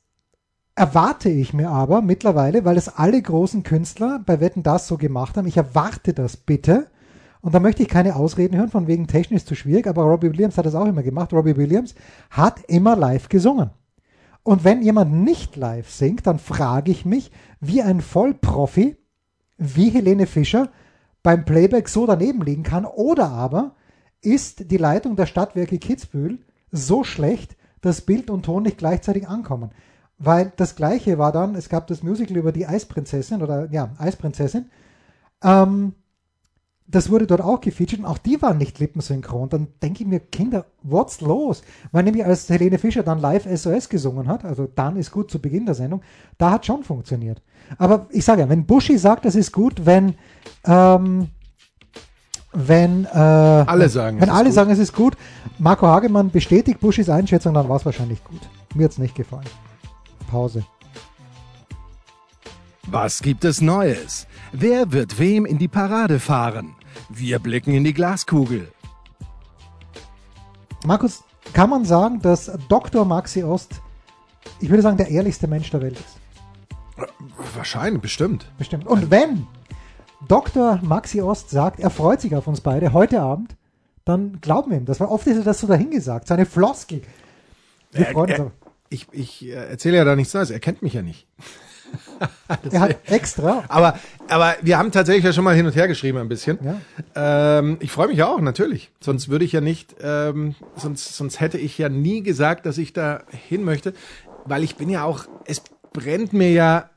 erwarte 0.76 1.28
ich 1.28 1.52
mir 1.52 1.70
aber 1.70 2.00
mittlerweile, 2.00 2.64
weil 2.64 2.76
es 2.76 2.88
alle 2.88 3.20
großen 3.20 3.64
Künstler 3.64 4.20
bei 4.24 4.38
Wetten 4.38 4.62
das 4.62 4.86
so 4.86 4.96
gemacht 4.96 5.36
haben, 5.36 5.48
ich 5.48 5.56
erwarte 5.56 6.14
das 6.14 6.36
bitte. 6.36 6.86
Und 7.40 7.52
da 7.52 7.58
möchte 7.58 7.82
ich 7.82 7.88
keine 7.88 8.14
Ausreden 8.14 8.56
hören, 8.56 8.70
von 8.70 8.86
wegen 8.86 9.08
technisch 9.08 9.44
zu 9.44 9.56
schwierig, 9.56 9.88
aber 9.88 10.04
Robbie 10.04 10.30
Williams 10.30 10.56
hat 10.56 10.66
das 10.66 10.76
auch 10.76 10.86
immer 10.86 11.02
gemacht. 11.02 11.32
Robbie 11.32 11.56
Williams 11.56 11.96
hat 12.30 12.60
immer 12.68 12.94
live 12.94 13.28
gesungen. 13.28 13.70
Und 14.44 14.62
wenn 14.62 14.82
jemand 14.82 15.12
nicht 15.12 15.56
live 15.56 15.90
singt, 15.90 16.26
dann 16.26 16.38
frage 16.38 16.92
ich 16.92 17.04
mich, 17.04 17.32
wie 17.60 17.82
ein 17.82 18.02
Vollprofi, 18.02 18.96
wie 19.56 19.88
Helene 19.88 20.26
Fischer, 20.26 20.70
beim 21.22 21.46
Playback 21.46 21.88
so 21.88 22.06
daneben 22.06 22.42
liegen 22.42 22.62
kann. 22.62 22.84
Oder 22.84 23.30
aber 23.30 23.74
ist 24.20 24.70
die 24.70 24.76
Leitung 24.76 25.16
der 25.16 25.26
Stadtwerke 25.26 25.78
Kitzbühel 25.78 26.38
so 26.70 27.04
schlecht, 27.04 27.56
dass 27.80 28.02
Bild 28.02 28.30
und 28.30 28.44
Ton 28.44 28.64
nicht 28.64 28.78
gleichzeitig 28.78 29.26
ankommen. 29.28 29.70
Weil 30.18 30.52
das 30.56 30.76
gleiche 30.76 31.18
war 31.18 31.32
dann, 31.32 31.54
es 31.54 31.70
gab 31.70 31.86
das 31.86 32.02
Musical 32.02 32.36
über 32.36 32.52
die 32.52 32.66
Eisprinzessin 32.66 33.42
oder 33.42 33.70
ja, 33.70 33.94
Eisprinzessin. 33.98 34.70
Ähm, 35.42 35.94
das 36.86 37.10
wurde 37.10 37.26
dort 37.26 37.40
auch 37.40 37.60
gefeatured 37.60 38.00
und 38.00 38.06
auch 38.06 38.18
die 38.18 38.40
waren 38.42 38.58
nicht 38.58 38.78
lippensynchron. 38.78 39.48
Dann 39.48 39.68
denke 39.82 40.02
ich 40.02 40.08
mir, 40.08 40.20
Kinder, 40.20 40.66
what's 40.82 41.20
los? 41.20 41.62
Weil 41.92 42.04
nämlich 42.04 42.24
als 42.24 42.48
Helene 42.48 42.78
Fischer 42.78 43.02
dann 43.02 43.20
live 43.20 43.46
SOS 43.46 43.88
gesungen 43.88 44.28
hat, 44.28 44.44
also 44.44 44.68
dann 44.74 44.96
ist 44.96 45.10
gut 45.10 45.30
zu 45.30 45.40
Beginn 45.40 45.64
der 45.66 45.74
Sendung, 45.74 46.02
da 46.36 46.50
hat 46.50 46.66
schon 46.66 46.84
funktioniert. 46.84 47.42
Aber 47.78 48.06
ich 48.10 48.24
sage 48.24 48.42
ja, 48.42 48.48
wenn 48.48 48.66
Buschi 48.66 48.98
sagt, 48.98 49.24
das 49.24 49.34
ist 49.34 49.52
gut, 49.52 49.86
wenn 49.86 50.14
ähm, 50.64 51.28
wenn 52.52 53.04
äh, 53.06 53.08
Alle 53.18 53.88
sagen, 53.88 54.20
wenn 54.20 54.28
es 54.28 54.28
ist 54.28 54.34
alle 54.38 54.48
gut. 54.48 54.54
sagen, 54.54 54.70
es 54.70 54.78
ist 54.78 54.92
gut, 54.92 55.16
Marco 55.58 55.86
Hagemann 55.86 56.30
bestätigt 56.30 56.80
Buschis 56.80 57.08
Einschätzung, 57.08 57.54
dann 57.54 57.68
war 57.68 57.76
es 57.76 57.84
wahrscheinlich 57.84 58.22
gut. 58.22 58.40
Mir 58.74 58.84
hat's 58.84 58.98
nicht 58.98 59.14
gefallen. 59.14 59.46
Pause. 60.30 60.64
Was 62.86 63.22
gibt 63.22 63.44
es 63.44 63.60
Neues? 63.60 64.26
Wer 64.56 64.92
wird 64.92 65.18
wem 65.18 65.46
in 65.46 65.58
die 65.58 65.66
Parade 65.66 66.20
fahren? 66.20 66.76
Wir 67.08 67.40
blicken 67.40 67.74
in 67.74 67.82
die 67.82 67.92
Glaskugel. 67.92 68.68
Markus, 70.86 71.24
kann 71.52 71.70
man 71.70 71.84
sagen, 71.84 72.20
dass 72.20 72.52
Dr. 72.68 73.04
Maxi 73.04 73.42
Ost, 73.42 73.82
ich 74.60 74.70
würde 74.70 74.84
sagen, 74.84 74.96
der 74.96 75.08
ehrlichste 75.08 75.48
Mensch 75.48 75.72
der 75.72 75.82
Welt 75.82 75.98
ist? 75.98 77.08
Wahrscheinlich, 77.56 78.00
bestimmt. 78.00 78.48
Bestimmt. 78.56 78.86
Und 78.86 79.10
wenn 79.10 79.48
Dr. 80.28 80.78
Maxi 80.84 81.20
Ost 81.20 81.50
sagt, 81.50 81.80
er 81.80 81.90
freut 81.90 82.20
sich 82.20 82.36
auf 82.36 82.46
uns 82.46 82.60
beide 82.60 82.92
heute 82.92 83.22
Abend, 83.22 83.56
dann 84.04 84.40
glauben 84.40 84.70
wir 84.70 84.78
ihm. 84.78 84.84
Das 84.84 85.00
war 85.00 85.10
oft 85.10 85.26
ist 85.26 85.38
er 85.38 85.42
das 85.42 85.58
so 85.58 85.66
dahingesagt, 85.66 86.28
seine 86.28 86.46
Floskel. 86.46 87.02
Wir 87.90 88.06
freuen 88.06 88.40
uns. 88.40 88.52
Ich, 88.88 89.08
ich 89.10 89.46
äh, 89.46 89.70
erzähle 89.70 89.96
ja 89.96 90.04
da 90.04 90.14
nichts 90.14 90.32
Neues, 90.32 90.50
er 90.50 90.60
kennt 90.60 90.80
mich 90.80 90.92
ja 90.92 91.02
nicht. 91.02 91.26
er 92.70 92.80
hat 92.80 92.98
extra. 93.10 93.64
Aber, 93.68 93.98
aber 94.28 94.54
wir 94.62 94.78
haben 94.78 94.92
tatsächlich 94.92 95.24
ja 95.24 95.32
schon 95.32 95.44
mal 95.44 95.54
hin 95.54 95.66
und 95.66 95.74
her 95.74 95.88
geschrieben 95.88 96.18
ein 96.18 96.28
bisschen. 96.28 96.58
Ja. 96.62 97.58
Ähm, 97.58 97.76
ich 97.80 97.90
freue 97.90 98.08
mich 98.08 98.22
auch, 98.22 98.40
natürlich. 98.40 98.90
Sonst 99.00 99.28
würde 99.28 99.44
ich 99.44 99.52
ja 99.52 99.60
nicht, 99.60 99.96
ähm, 100.00 100.54
sonst, 100.76 101.16
sonst 101.16 101.40
hätte 101.40 101.58
ich 101.58 101.78
ja 101.78 101.88
nie 101.88 102.22
gesagt, 102.22 102.66
dass 102.66 102.78
ich 102.78 102.92
da 102.92 103.22
hin 103.30 103.64
möchte, 103.64 103.94
weil 104.44 104.62
ich 104.62 104.76
bin 104.76 104.88
ja 104.88 105.04
auch, 105.04 105.26
es 105.46 105.62
brennt 105.92 106.32
mir 106.32 106.52
ja 106.52 106.90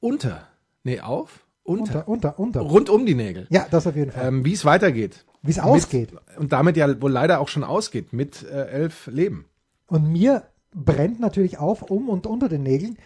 unter. 0.00 0.48
Nee, 0.84 1.00
auf? 1.00 1.40
Unter. 1.64 2.08
Unter, 2.08 2.38
unter, 2.38 2.38
unter. 2.38 2.60
Rund 2.60 2.90
um 2.90 3.06
die 3.06 3.14
Nägel. 3.14 3.46
Ja, 3.50 3.66
das 3.70 3.86
auf 3.86 3.94
jeden 3.94 4.10
Fall. 4.10 4.26
Ähm, 4.26 4.44
wie 4.44 4.52
es 4.52 4.64
weitergeht. 4.64 5.24
Wie 5.42 5.52
es 5.52 5.58
ausgeht. 5.60 6.12
Mit, 6.12 6.38
und 6.38 6.52
damit 6.52 6.76
ja 6.76 7.00
wohl 7.00 7.12
leider 7.12 7.40
auch 7.40 7.48
schon 7.48 7.64
ausgeht 7.64 8.12
mit 8.12 8.42
äh, 8.42 8.66
elf 8.66 9.06
Leben. 9.06 9.46
Und 9.86 10.10
mir 10.10 10.44
brennt 10.74 11.20
natürlich 11.20 11.58
auf, 11.58 11.82
um 11.82 12.08
und 12.08 12.26
unter 12.26 12.48
den 12.48 12.62
Nägeln, 12.62 12.96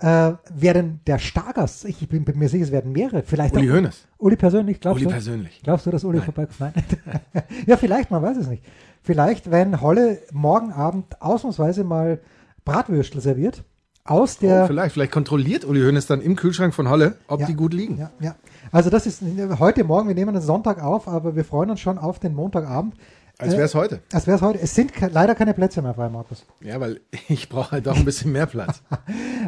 äh, 0.00 0.32
wer 0.54 0.74
denn 0.74 1.00
der 1.06 1.18
Stargast, 1.18 1.84
ich 1.84 2.08
bin, 2.08 2.24
bin 2.24 2.38
mir 2.38 2.48
sicher, 2.48 2.64
es 2.64 2.70
werden 2.72 2.92
mehrere, 2.92 3.22
vielleicht 3.22 3.56
Uli 3.56 3.68
Hoeneß. 3.68 4.06
Uli 4.18 4.36
persönlich, 4.36 4.80
glaubst 4.80 4.98
Uli 4.98 5.06
du? 5.06 5.10
persönlich. 5.10 5.60
Glaubst 5.62 5.86
du, 5.86 5.90
dass 5.90 6.04
Uli 6.04 6.18
Nein. 6.18 6.24
vorbeikommt? 6.24 6.60
Nein. 6.60 6.72
ja, 7.66 7.76
vielleicht, 7.76 8.10
man 8.10 8.22
weiß 8.22 8.36
es 8.36 8.46
nicht. 8.48 8.62
Vielleicht, 9.02 9.50
wenn 9.50 9.80
Holle 9.80 10.18
morgen 10.32 10.72
Abend 10.72 11.20
ausnahmsweise 11.20 11.82
mal 11.84 12.20
Bratwürstel 12.64 13.20
serviert, 13.20 13.64
aus 14.04 14.38
der 14.38 14.64
Oh, 14.64 14.66
vielleicht, 14.68 14.92
vielleicht 14.94 15.12
kontrolliert 15.12 15.64
Uli 15.66 15.80
Hoeneß 15.82 16.06
dann 16.06 16.20
im 16.22 16.34
Kühlschrank 16.36 16.74
von 16.74 16.88
Holle, 16.88 17.16
ob 17.26 17.40
Ja. 17.40 17.46
die 17.46 17.54
gut 17.54 17.74
liegen. 17.74 17.98
Ja, 17.98 18.10
ja. 18.20 18.36
Also 18.72 18.88
das 18.90 19.06
ist 19.06 19.22
heute 19.58 19.84
Morgen, 19.84 20.08
wir 20.08 20.14
nehmen 20.14 20.32
den 20.32 20.42
Sonntag 20.42 20.82
auf, 20.82 21.08
aber 21.08 21.36
wir 21.36 21.44
freuen 21.44 21.70
uns 21.70 21.80
schon 21.80 21.98
auf 21.98 22.18
den 22.18 22.34
Montagabend. 22.34 22.94
Als 23.38 23.52
wäre 23.52 23.62
es 23.62 23.74
heute. 23.74 24.02
Als 24.12 24.26
wäre 24.26 24.36
es 24.36 24.42
heute. 24.42 24.60
Es 24.60 24.74
sind 24.74 24.92
leider 25.00 25.34
keine 25.36 25.54
Plätze 25.54 25.80
mehr 25.80 25.94
frei, 25.94 26.08
Markus. 26.08 26.44
Ja, 26.60 26.80
weil 26.80 27.00
ich 27.28 27.48
brauche 27.48 27.72
halt 27.72 27.88
auch 27.88 27.96
ein 27.96 28.04
bisschen 28.04 28.32
mehr 28.32 28.46
Platz. 28.46 28.82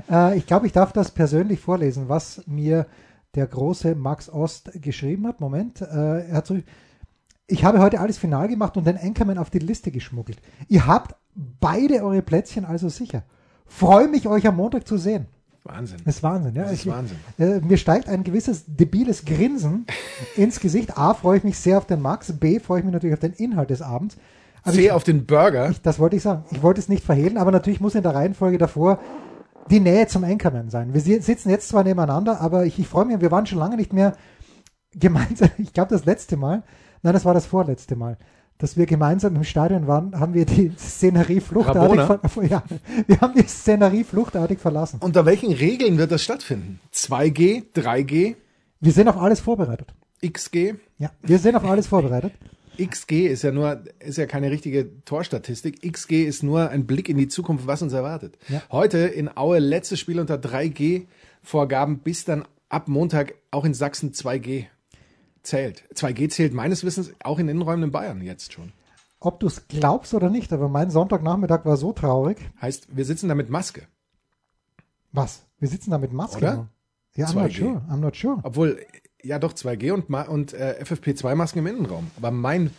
Äh, 0.08 0.38
ich 0.38 0.46
glaube, 0.46 0.66
ich 0.66 0.72
darf 0.72 0.92
das 0.92 1.10
persönlich 1.10 1.60
vorlesen, 1.60 2.08
was 2.08 2.42
mir 2.46 2.86
der 3.34 3.46
große 3.46 3.96
Max 3.96 4.30
Ost 4.30 4.70
geschrieben 4.80 5.26
hat. 5.26 5.40
Moment, 5.40 5.82
äh, 5.82 6.28
er 6.28 6.32
hat 6.32 6.46
so, 6.46 6.56
ich 7.48 7.64
habe 7.64 7.80
heute 7.80 8.00
alles 8.00 8.16
final 8.16 8.48
gemacht 8.48 8.76
und 8.76 8.86
den 8.86 8.96
Anchorman 8.96 9.36
auf 9.36 9.50
die 9.50 9.58
Liste 9.58 9.90
geschmuggelt. 9.90 10.38
Ihr 10.68 10.86
habt 10.86 11.16
beide 11.34 12.02
eure 12.02 12.22
Plätzchen 12.22 12.64
also 12.64 12.88
sicher. 12.88 13.24
Freue 13.66 14.08
mich, 14.08 14.26
euch 14.26 14.46
am 14.46 14.56
Montag 14.56 14.86
zu 14.86 14.96
sehen. 14.96 15.26
Wahnsinn. 15.64 15.98
Das 16.04 16.16
ist 16.16 16.22
Wahnsinn, 16.22 16.54
ja. 16.54 16.62
Das 16.64 16.72
ist 16.72 16.86
Ich- 16.86 16.92
Wahnsinn. 16.92 17.16
Äh, 17.38 17.60
mir 17.60 17.76
steigt 17.76 18.08
ein 18.08 18.24
gewisses 18.24 18.64
debiles 18.66 19.24
Grinsen 19.24 19.86
ins 20.36 20.60
Gesicht. 20.60 20.96
A, 20.96 21.14
freue 21.14 21.38
ich 21.38 21.44
mich 21.44 21.58
sehr 21.58 21.78
auf 21.78 21.86
den 21.86 22.00
Max. 22.00 22.32
B, 22.32 22.58
freue 22.60 22.78
ich 22.80 22.84
mich 22.84 22.92
natürlich 22.94 23.14
auf 23.14 23.20
den 23.20 23.32
Inhalt 23.34 23.70
des 23.70 23.82
Abends. 23.82 24.16
Aber 24.62 24.74
C 24.74 24.86
ich, 24.86 24.92
auf 24.92 25.04
den 25.04 25.26
Burger. 25.26 25.70
ich, 25.70 25.80
das 25.82 25.98
wollte 25.98 26.16
ich 26.16 26.22
sagen. 26.22 26.44
Ich 26.50 26.62
wollte 26.62 26.80
es 26.80 26.88
nicht 26.88 27.04
verhehlen, 27.04 27.36
aber 27.38 27.50
natürlich 27.50 27.80
muss 27.80 27.94
in 27.94 28.02
der 28.02 28.14
Reihenfolge 28.14 28.58
davor 28.58 28.98
die 29.70 29.80
Nähe 29.80 30.06
zum 30.06 30.24
Anchorman 30.24 30.68
sein. 30.70 30.92
Wir 30.94 31.00
si- 31.00 31.20
sitzen 31.20 31.50
jetzt 31.50 31.68
zwar 31.68 31.84
nebeneinander, 31.84 32.40
aber 32.40 32.64
ich, 32.66 32.78
ich 32.78 32.88
freue 32.88 33.04
mich, 33.04 33.20
wir 33.20 33.30
waren 33.30 33.46
schon 33.46 33.58
lange 33.58 33.76
nicht 33.76 33.92
mehr 33.92 34.14
gemeinsam. 34.92 35.50
Ich 35.58 35.72
glaube, 35.72 35.90
das 35.90 36.04
letzte 36.04 36.36
Mal, 36.36 36.62
nein, 37.02 37.12
das 37.12 37.24
war 37.24 37.34
das 37.34 37.46
vorletzte 37.46 37.96
Mal, 37.96 38.16
dass 38.60 38.76
wir 38.76 38.86
gemeinsam 38.86 39.34
im 39.36 39.44
Stadion 39.44 39.86
waren, 39.86 40.18
haben 40.18 40.34
wir 40.34 40.44
die 40.44 40.70
Szenerie 40.78 41.40
fluchtartig, 41.40 42.00
ver 42.30 42.44
ja, 42.44 42.62
wir 43.06 43.20
haben 43.20 43.34
die 43.34 43.46
Szenerie 43.46 44.04
fluchtartig 44.04 44.58
verlassen. 44.60 45.00
Unter 45.02 45.26
welchen 45.26 45.52
Regeln 45.52 45.98
wird 45.98 46.12
das 46.12 46.22
stattfinden? 46.22 46.78
2G, 46.94 47.64
3G, 47.74 48.36
Wir 48.82 48.92
sind 48.92 49.08
auf 49.08 49.18
alles 49.18 49.40
vorbereitet. 49.40 49.92
XG? 50.26 50.74
Ja, 50.98 51.10
wir 51.22 51.38
sind 51.38 51.54
auf 51.54 51.64
alles 51.64 51.86
vorbereitet. 51.86 52.32
XG 52.78 53.26
ist 53.26 53.42
ja 53.42 53.52
nur, 53.52 53.82
ist 53.98 54.16
ja 54.16 54.24
keine 54.24 54.50
richtige 54.50 55.04
Torstatistik. 55.04 55.82
XG 55.82 56.24
ist 56.24 56.42
nur 56.42 56.70
ein 56.70 56.86
Blick 56.86 57.10
in 57.10 57.18
die 57.18 57.28
Zukunft, 57.28 57.66
was 57.66 57.82
uns 57.82 57.92
erwartet. 57.92 58.38
Ja. 58.48 58.62
Heute 58.70 58.98
in 58.98 59.36
Aue 59.36 59.58
letztes 59.58 60.00
Spiel 60.00 60.18
unter 60.18 60.36
3G-Vorgaben, 60.36 61.98
bis 61.98 62.24
dann 62.24 62.46
ab 62.70 62.88
Montag 62.88 63.34
auch 63.50 63.66
in 63.66 63.74
Sachsen 63.74 64.12
2G 64.12 64.66
zählt. 65.42 65.84
2G 65.94 66.28
zählt 66.28 66.54
meines 66.54 66.84
Wissens 66.84 67.12
auch 67.22 67.38
in 67.38 67.48
Innenräumen 67.48 67.84
in 67.84 67.90
Bayern 67.90 68.20
jetzt 68.22 68.52
schon. 68.52 68.72
Ob 69.20 69.40
du 69.40 69.46
es 69.46 69.68
glaubst 69.68 70.14
oder 70.14 70.30
nicht, 70.30 70.52
aber 70.52 70.68
mein 70.68 70.90
Sonntagnachmittag 70.90 71.64
war 71.64 71.76
so 71.76 71.92
traurig. 71.92 72.38
Heißt, 72.60 72.96
wir 72.96 73.04
sitzen 73.04 73.28
da 73.28 73.34
mit 73.34 73.50
Maske. 73.50 73.82
Was? 75.12 75.44
Wir 75.58 75.68
sitzen 75.68 75.90
da 75.90 75.98
mit 75.98 76.12
Maske. 76.12 76.38
Oder? 76.38 76.68
Ja, 77.14 77.26
I'm 77.26 77.34
not 77.34 77.50
2G. 77.50 77.58
sure. 77.58 77.82
I'm 77.90 77.96
not 77.96 78.16
sure. 78.16 78.38
Obwohl, 78.42 78.80
ja 79.22 79.38
doch, 79.38 79.52
2G 79.52 79.92
und, 79.92 80.08
und 80.08 80.54
äh, 80.54 80.82
FFP2-Masken 80.82 81.58
im 81.58 81.66
Innenraum. 81.66 82.10
Aber 82.16 82.30
mein 82.30 82.70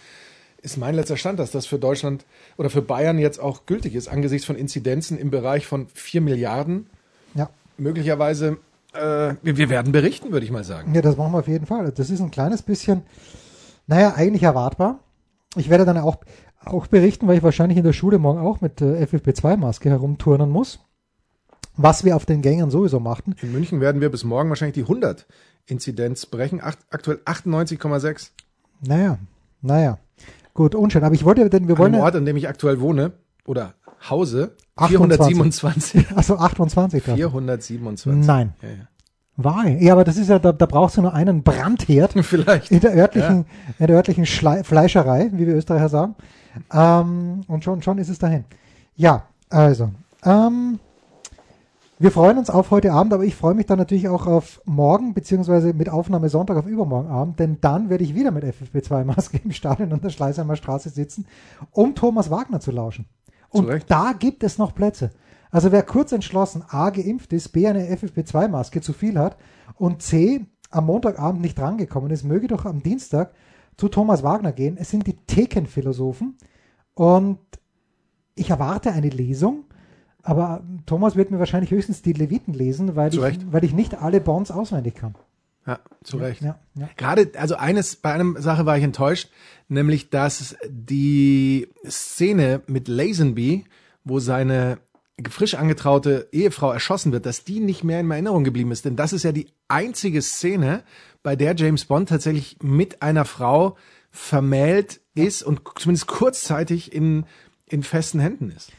ist 0.61 0.77
mein 0.77 0.95
letzter 0.95 1.17
Stand, 1.17 1.39
dass 1.39 1.51
das 1.51 1.65
für 1.65 1.79
Deutschland 1.79 2.25
oder 2.57 2.69
für 2.69 2.81
Bayern 2.81 3.17
jetzt 3.17 3.39
auch 3.39 3.65
gültig 3.65 3.95
ist, 3.95 4.07
angesichts 4.07 4.45
von 4.45 4.55
Inzidenzen 4.55 5.17
im 5.17 5.31
Bereich 5.31 5.65
von 5.65 5.87
4 5.93 6.21
Milliarden. 6.21 6.87
Ja. 7.33 7.49
Möglicherweise, 7.77 8.57
äh, 8.93 9.35
wir, 9.41 9.69
werden 9.69 9.91
berichten, 9.91 10.31
würde 10.31 10.45
ich 10.45 10.51
mal 10.51 10.63
sagen. 10.63 10.93
ja, 10.93 11.01
das 11.01 11.17
machen 11.17 11.33
wir 11.33 11.39
auf 11.39 11.47
jeden 11.47 11.65
Fall. 11.65 11.91
Das 11.91 12.09
ist 12.09 12.21
ein 12.21 12.31
kleines 12.31 12.61
bisschen, 12.61 13.03
naja, 13.87 14.13
eigentlich 14.15 14.43
erwartbar. 14.43 14.99
Ich 15.55 15.69
werde 15.69 15.85
dann 15.85 15.97
auch, 15.97 16.17
auch 16.63 16.87
berichten, 16.87 17.27
weil 17.27 17.37
ich 17.37 17.43
wahrscheinlich 17.43 17.77
in 17.77 17.83
der 17.83 17.93
Schule 17.93 18.19
morgen 18.19 18.39
auch 18.39 18.61
mit 18.61 18.81
äh, 18.81 19.05
FFP2-Maske 19.05 19.89
herumturnen 19.89 20.49
muss. 20.49 20.79
Was 21.77 22.03
wir 22.03 22.15
auf 22.15 22.25
den 22.25 22.41
Gängen 22.41 22.69
sowieso 22.69 22.99
machten. 22.99 23.35
In 23.41 23.53
München 23.53 23.79
werden 23.79 24.01
wir 24.01 24.09
bis 24.09 24.25
morgen 24.25 24.49
wahrscheinlich 24.49 24.75
die 24.75 24.81
100 24.81 25.25
Inzidenz 25.65 26.25
brechen. 26.25 26.61
Acht, 26.61 26.79
aktuell 26.89 27.19
98,6. 27.25 28.31
Naja, 28.81 29.19
naja. 29.61 29.97
Gut, 30.53 30.75
unschön. 30.75 31.03
Aber 31.03 31.15
ich 31.15 31.23
wollte, 31.23 31.49
denn 31.49 31.67
wir 31.67 31.75
An 31.75 31.79
wollen 31.79 31.93
dem 31.93 31.99
ja, 31.99 32.03
Ort, 32.03 32.15
an 32.15 32.25
dem 32.25 32.35
ich 32.35 32.49
aktuell 32.49 32.81
wohne, 32.81 33.13
oder 33.45 33.73
Hause, 34.09 34.55
28. 34.75 35.35
427. 35.35 36.17
also 36.17 36.37
28. 36.37 37.03
da. 37.03 37.15
427. 37.15 38.25
Nein. 38.25 38.53
Ja, 38.61 38.69
ja. 38.69 38.75
Wahl. 39.37 39.81
Ja, 39.81 39.93
aber 39.93 40.03
das 40.03 40.17
ist 40.17 40.29
ja, 40.29 40.39
da, 40.39 40.51
da 40.51 40.65
brauchst 40.65 40.97
du 40.97 41.01
nur 41.01 41.13
einen 41.13 41.43
Brandherd 41.43 42.13
Vielleicht. 42.21 42.71
in 42.71 42.79
der 42.79 42.95
örtlichen, 42.95 43.45
in 43.79 43.87
der 43.87 43.95
örtlichen 43.95 44.25
Fleischerei, 44.25 45.29
wie 45.33 45.47
wir 45.47 45.55
Österreicher 45.55 45.89
sagen. 45.89 46.15
Ähm, 46.73 47.41
und 47.47 47.63
schon, 47.63 47.81
schon 47.81 47.97
ist 47.97 48.09
es 48.09 48.19
dahin. 48.19 48.45
Ja, 48.95 49.23
also. 49.49 49.91
Ähm, 50.23 50.79
wir 51.97 52.11
freuen 52.11 52.39
uns 52.39 52.49
auf 52.49 52.71
heute 52.71 52.93
Abend, 52.93 53.13
aber 53.13 53.23
ich 53.23 53.35
freue 53.35 53.53
mich 53.53 53.67
dann 53.67 53.77
natürlich 53.77 54.09
auch 54.09 54.25
auf 54.25 54.59
morgen, 54.65 55.13
beziehungsweise 55.13 55.73
mit 55.73 55.87
Aufnahme 55.87 56.29
Sonntag 56.29 56.57
auf 56.57 56.65
übermorgen 56.65 57.09
Abend, 57.09 57.39
denn 57.39 57.59
dann 57.61 57.91
werde 57.91 58.03
ich 58.03 58.15
wieder 58.15 58.31
mit 58.31 58.43
FFP2-Maske 58.43 59.39
im 59.43 59.51
Stadion 59.51 59.93
an 59.93 60.01
der 60.01 60.09
Schleißheimer 60.09 60.55
Straße 60.55 60.89
sitzen, 60.89 61.27
um 61.69 61.93
Thomas 61.93 62.31
Wagner 62.31 62.59
zu 62.59 62.71
lauschen. 62.71 63.05
Und 63.51 63.85
da 63.87 64.13
gibt 64.13 64.43
es 64.43 64.57
noch 64.57 64.73
Plätze. 64.73 65.11
Also 65.51 65.71
wer 65.71 65.83
kurz 65.83 66.11
entschlossen 66.11 66.63
A 66.67 66.89
geimpft 66.89 67.33
ist, 67.33 67.49
B 67.49 67.67
eine 67.67 67.93
FFP2-Maske 67.93 68.81
zu 68.81 68.93
viel 68.93 69.19
hat 69.19 69.37
und 69.75 70.01
C 70.01 70.45
am 70.69 70.85
Montagabend 70.85 71.41
nicht 71.41 71.59
rangekommen 71.59 72.11
ist, 72.11 72.23
möge 72.23 72.47
doch 72.47 72.65
am 72.65 72.81
Dienstag 72.81 73.33
zu 73.75 73.89
Thomas 73.89 74.23
Wagner 74.23 74.53
gehen. 74.53 74.77
Es 74.77 74.89
sind 74.89 75.05
die 75.05 75.17
Thekenphilosophen 75.27 76.37
und 76.93 77.39
ich 78.35 78.49
erwarte 78.49 78.93
eine 78.93 79.09
Lesung, 79.09 79.65
aber 80.23 80.63
Thomas 80.85 81.17
wird 81.17 81.31
mir 81.31 81.39
wahrscheinlich 81.39 81.71
höchstens 81.71 82.01
die 82.01 82.13
Leviten 82.13 82.53
lesen, 82.53 82.95
weil, 82.95 83.13
ich, 83.13 83.51
weil 83.51 83.63
ich 83.65 83.73
nicht 83.73 84.01
alle 84.01 84.21
Bonds 84.21 84.51
auswendig 84.51 84.95
kann. 84.95 85.15
Ja, 85.65 85.79
zu 86.03 86.17
Recht. 86.17 86.41
Ja, 86.41 86.59
ja. 86.75 86.89
Gerade, 86.97 87.31
also 87.37 87.55
eines, 87.55 87.95
bei 87.95 88.13
einer 88.13 88.41
Sache 88.41 88.65
war 88.65 88.77
ich 88.77 88.83
enttäuscht, 88.83 89.29
nämlich, 89.67 90.09
dass 90.09 90.55
die 90.67 91.67
Szene 91.87 92.61
mit 92.67 92.87
Lazenby, 92.87 93.65
wo 94.03 94.19
seine 94.19 94.79
frisch 95.29 95.53
angetraute 95.53 96.27
Ehefrau 96.31 96.71
erschossen 96.71 97.11
wird, 97.11 97.25
dass 97.25 97.43
die 97.43 97.59
nicht 97.59 97.83
mehr 97.83 97.99
in 97.99 98.09
Erinnerung 98.09 98.43
geblieben 98.43 98.71
ist. 98.71 98.85
Denn 98.85 98.95
das 98.95 99.13
ist 99.13 99.23
ja 99.23 99.31
die 99.31 99.47
einzige 99.67 100.21
Szene, 100.21 100.83
bei 101.21 101.35
der 101.35 101.55
James 101.55 101.85
Bond 101.85 102.09
tatsächlich 102.09 102.57
mit 102.63 103.01
einer 103.03 103.25
Frau 103.25 103.77
vermählt 104.09 104.99
ist 105.13 105.43
und 105.43 105.61
zumindest 105.77 106.07
kurzzeitig 106.07 106.93
in, 106.93 107.25
in 107.67 107.83
festen 107.83 108.19
Händen 108.19 108.49
ist. 108.49 108.71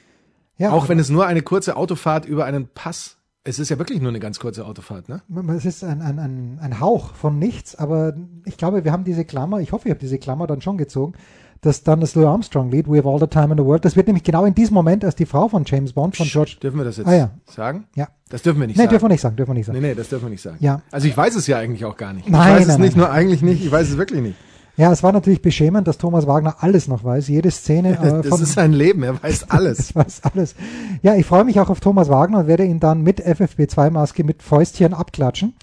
ja 0.59 0.73
Auch 0.73 0.89
wenn 0.89 0.99
es 0.99 1.09
nur 1.09 1.27
eine 1.27 1.43
kurze 1.43 1.77
Autofahrt 1.77 2.25
über 2.25 2.45
einen 2.45 2.69
Pass, 2.69 3.19
es 3.45 3.59
ist 3.59 3.69
ja 3.71 3.79
wirklich 3.79 4.01
nur 4.01 4.11
eine 4.11 4.21
ganz 4.21 4.39
kurze 4.39 4.65
Autofahrt, 4.67 5.09
ne? 5.09 5.23
Es 5.57 5.65
ist 5.65 5.83
ein, 5.83 6.01
ein, 6.01 6.19
ein, 6.19 6.59
ein 6.61 6.81
Hauch 6.81 7.15
von 7.15 7.39
nichts, 7.39 7.75
aber 7.75 8.15
ich 8.45 8.57
glaube, 8.57 8.85
wir 8.85 8.93
haben 8.93 9.05
diese 9.05 9.25
Klammer, 9.25 9.59
ich 9.61 9.73
hoffe, 9.73 9.89
ich 9.89 9.91
habe 9.91 10.01
diese 10.01 10.19
Klammer 10.19 10.47
dann 10.47 10.61
schon 10.61 10.79
gezogen, 10.79 11.15
dass 11.61 11.83
dann 11.83 12.01
das 12.01 12.15
Louis 12.15 12.27
Armstrong-Lied, 12.27 12.89
We 12.89 12.99
have 12.99 13.09
all 13.09 13.19
the 13.21 13.27
time 13.27 13.53
in 13.53 13.59
the 13.59 13.65
world, 13.65 13.85
das 13.85 13.97
wird 13.97 14.07
nämlich 14.07 14.23
genau 14.25 14.45
in 14.45 14.55
diesem 14.55 14.75
Moment, 14.75 15.05
als 15.05 15.17
die 15.17 15.27
Frau 15.27 15.49
von 15.49 15.65
James 15.67 15.93
Bond, 15.93 16.17
von 16.17 16.27
George. 16.27 16.57
Dürfen 16.63 16.79
wir 16.79 16.85
das 16.85 16.97
jetzt 16.99 17.07
Ah, 17.09 17.15
ja. 17.15 17.31
sagen? 17.47 17.87
Ja. 17.97 18.09
Das 18.31 18.43
dürfen 18.43 18.61
wir 18.61 18.67
nicht 18.69 18.77
Nee, 18.77 18.85
sagen. 18.85 18.91
dürfen 18.91 19.05
wir 19.05 19.09
nicht 19.11 19.21
sagen, 19.21 19.37
dürfen 19.37 19.51
wir 19.51 19.55
nicht 19.55 19.67
sagen. 19.67 19.81
Nee, 19.81 19.89
nee, 19.89 19.95
das 19.95 20.09
dürfen 20.09 20.25
wir 20.27 20.31
nicht 20.31 20.43
sagen. 20.43 20.57
Ja. 20.61 20.83
Also 20.93 21.09
ich 21.09 21.17
weiß 21.17 21.35
es 21.35 21.47
ja 21.49 21.59
eigentlich 21.59 21.85
auch 21.85 21.97
gar 21.97 22.13
nicht. 22.13 22.29
Nein, 22.29 22.49
ich 22.49 22.55
weiß 22.55 22.61
es 22.63 22.69
nein, 22.69 22.81
nicht 22.81 22.97
nein. 22.97 23.05
nur 23.07 23.11
eigentlich 23.13 23.43
nicht, 23.43 23.65
ich 23.65 23.71
weiß 23.73 23.91
es 23.91 23.97
wirklich 23.97 24.23
nicht. 24.23 24.37
Ja, 24.77 24.91
es 24.91 25.03
war 25.03 25.13
natürlich 25.13 25.43
beschämend, 25.43 25.87
dass 25.87 25.99
Thomas 25.99 26.27
Wagner 26.27 26.57
alles 26.61 26.89
noch 26.89 27.05
weiß, 27.05 27.29
jede 27.29 27.51
Szene 27.51 27.99
äh, 28.25 28.29
Das 28.29 28.41
ist 28.41 28.55
sein 28.55 28.73
Leben, 28.73 29.03
er 29.03 29.23
weiß 29.23 29.45
alles. 29.51 29.79
Das 29.79 29.95
weiß 29.95 30.23
alles. 30.25 30.55
Ja, 31.03 31.15
ich 31.15 31.27
freue 31.27 31.45
mich 31.45 31.61
auch 31.61 31.69
auf 31.69 31.81
Thomas 31.81 32.09
Wagner 32.09 32.41
und 32.41 32.47
werde 32.47 32.65
ihn 32.65 32.81
dann 32.81 33.03
mit 33.03 33.21
FFP2-Maske 33.21 34.25
mit 34.25 34.43
Fäustchen 34.43 34.95
abklatschen 34.95 35.55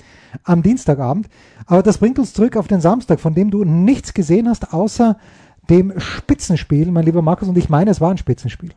am 0.44 0.62
Dienstagabend. 0.62 1.28
Aber 1.66 1.82
das 1.82 1.98
bringt 1.98 2.20
uns 2.20 2.34
zurück 2.34 2.56
auf 2.56 2.68
den 2.68 2.82
Samstag, 2.82 3.20
von 3.20 3.34
dem 3.34 3.50
du 3.52 3.64
nichts 3.64 4.14
gesehen 4.14 4.48
hast, 4.48 4.74
außer 4.74 5.18
dem 5.70 6.00
Spitzenspiel, 6.00 6.92
mein 6.92 7.06
lieber 7.06 7.22
Markus. 7.22 7.48
Und 7.48 7.58
ich 7.58 7.70
meine, 7.70 7.92
es 7.92 8.02
war 8.02 8.12
ein 8.12 8.18
Spitzenspiel. 8.18 8.72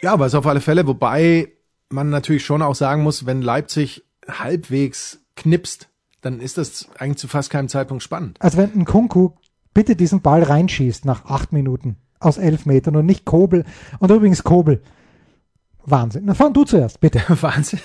Ja, 0.00 0.12
aber 0.12 0.26
es 0.26 0.34
auf 0.34 0.46
alle 0.46 0.60
Fälle, 0.60 0.86
wobei 0.86 1.52
man 1.90 2.10
natürlich 2.10 2.44
schon 2.44 2.62
auch 2.62 2.74
sagen 2.74 3.02
muss, 3.02 3.26
wenn 3.26 3.42
Leipzig 3.42 4.04
halbwegs 4.28 5.20
knipst, 5.36 5.87
dann 6.20 6.40
ist 6.40 6.58
das 6.58 6.88
eigentlich 6.98 7.18
zu 7.18 7.28
fast 7.28 7.50
keinem 7.50 7.68
Zeitpunkt 7.68 8.02
spannend. 8.02 8.36
Also 8.40 8.58
wenn 8.58 8.72
ein 8.72 8.84
Kunku 8.84 9.30
bitte 9.74 9.96
diesen 9.96 10.22
Ball 10.22 10.42
reinschießt 10.42 11.04
nach 11.04 11.26
acht 11.26 11.52
Minuten 11.52 11.96
aus 12.20 12.38
elf 12.38 12.66
Metern 12.66 12.96
und 12.96 13.06
nicht 13.06 13.24
Kobel. 13.24 13.64
Und 13.98 14.10
übrigens 14.10 14.42
Kobel. 14.42 14.82
Wahnsinn. 15.84 16.24
Na, 16.26 16.34
fang 16.34 16.52
du 16.52 16.64
zuerst, 16.64 17.00
bitte. 17.00 17.22
Wahnsinn. 17.40 17.80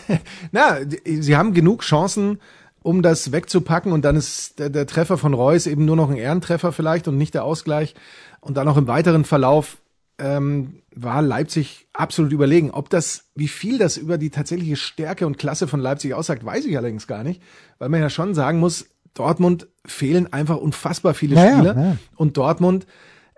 Na, 0.51 0.77
sie 1.05 1.35
haben 1.37 1.53
genug 1.53 1.81
Chancen, 1.83 2.39
um 2.81 3.01
das 3.01 3.31
wegzupacken 3.31 3.91
und 3.91 4.03
dann 4.03 4.15
ist 4.15 4.59
der, 4.59 4.69
der 4.69 4.87
Treffer 4.87 5.17
von 5.17 5.33
Reus 5.33 5.67
eben 5.67 5.85
nur 5.85 5.95
noch 5.95 6.09
ein 6.09 6.17
Ehrentreffer 6.17 6.71
vielleicht 6.71 7.07
und 7.07 7.17
nicht 7.17 7.33
der 7.33 7.45
Ausgleich. 7.45 7.95
Und 8.41 8.57
dann 8.57 8.67
auch 8.67 8.75
im 8.75 8.87
weiteren 8.87 9.23
Verlauf 9.23 9.77
ähm, 10.19 10.82
war 10.95 11.21
Leipzig 11.21 11.88
absolut 11.93 12.32
überlegen. 12.32 12.71
Ob 12.71 12.89
das, 12.89 13.26
wie 13.36 13.47
viel 13.47 13.78
das 13.78 13.97
über 13.97 14.17
die 14.17 14.30
tatsächliche 14.30 14.76
Stärke 14.76 15.26
und 15.26 15.38
Klasse 15.38 15.67
von 15.67 15.80
Leipzig 15.80 16.13
aussagt, 16.13 16.45
weiß 16.45 16.65
ich 16.65 16.78
allerdings 16.78 17.08
gar 17.08 17.23
nicht, 17.23 17.41
weil 17.80 17.89
man 17.89 18.02
ja 18.02 18.10
schon 18.10 18.36
sagen 18.36 18.60
muss, 18.60 18.86
Dortmund 19.13 19.67
fehlen 19.86 20.32
einfach 20.32 20.58
unfassbar 20.58 21.13
viele 21.13 21.36
Naja, 21.36 21.56
Spieler 21.58 21.73
naja. 21.73 21.97
und 22.15 22.38
Dortmund 22.38 22.88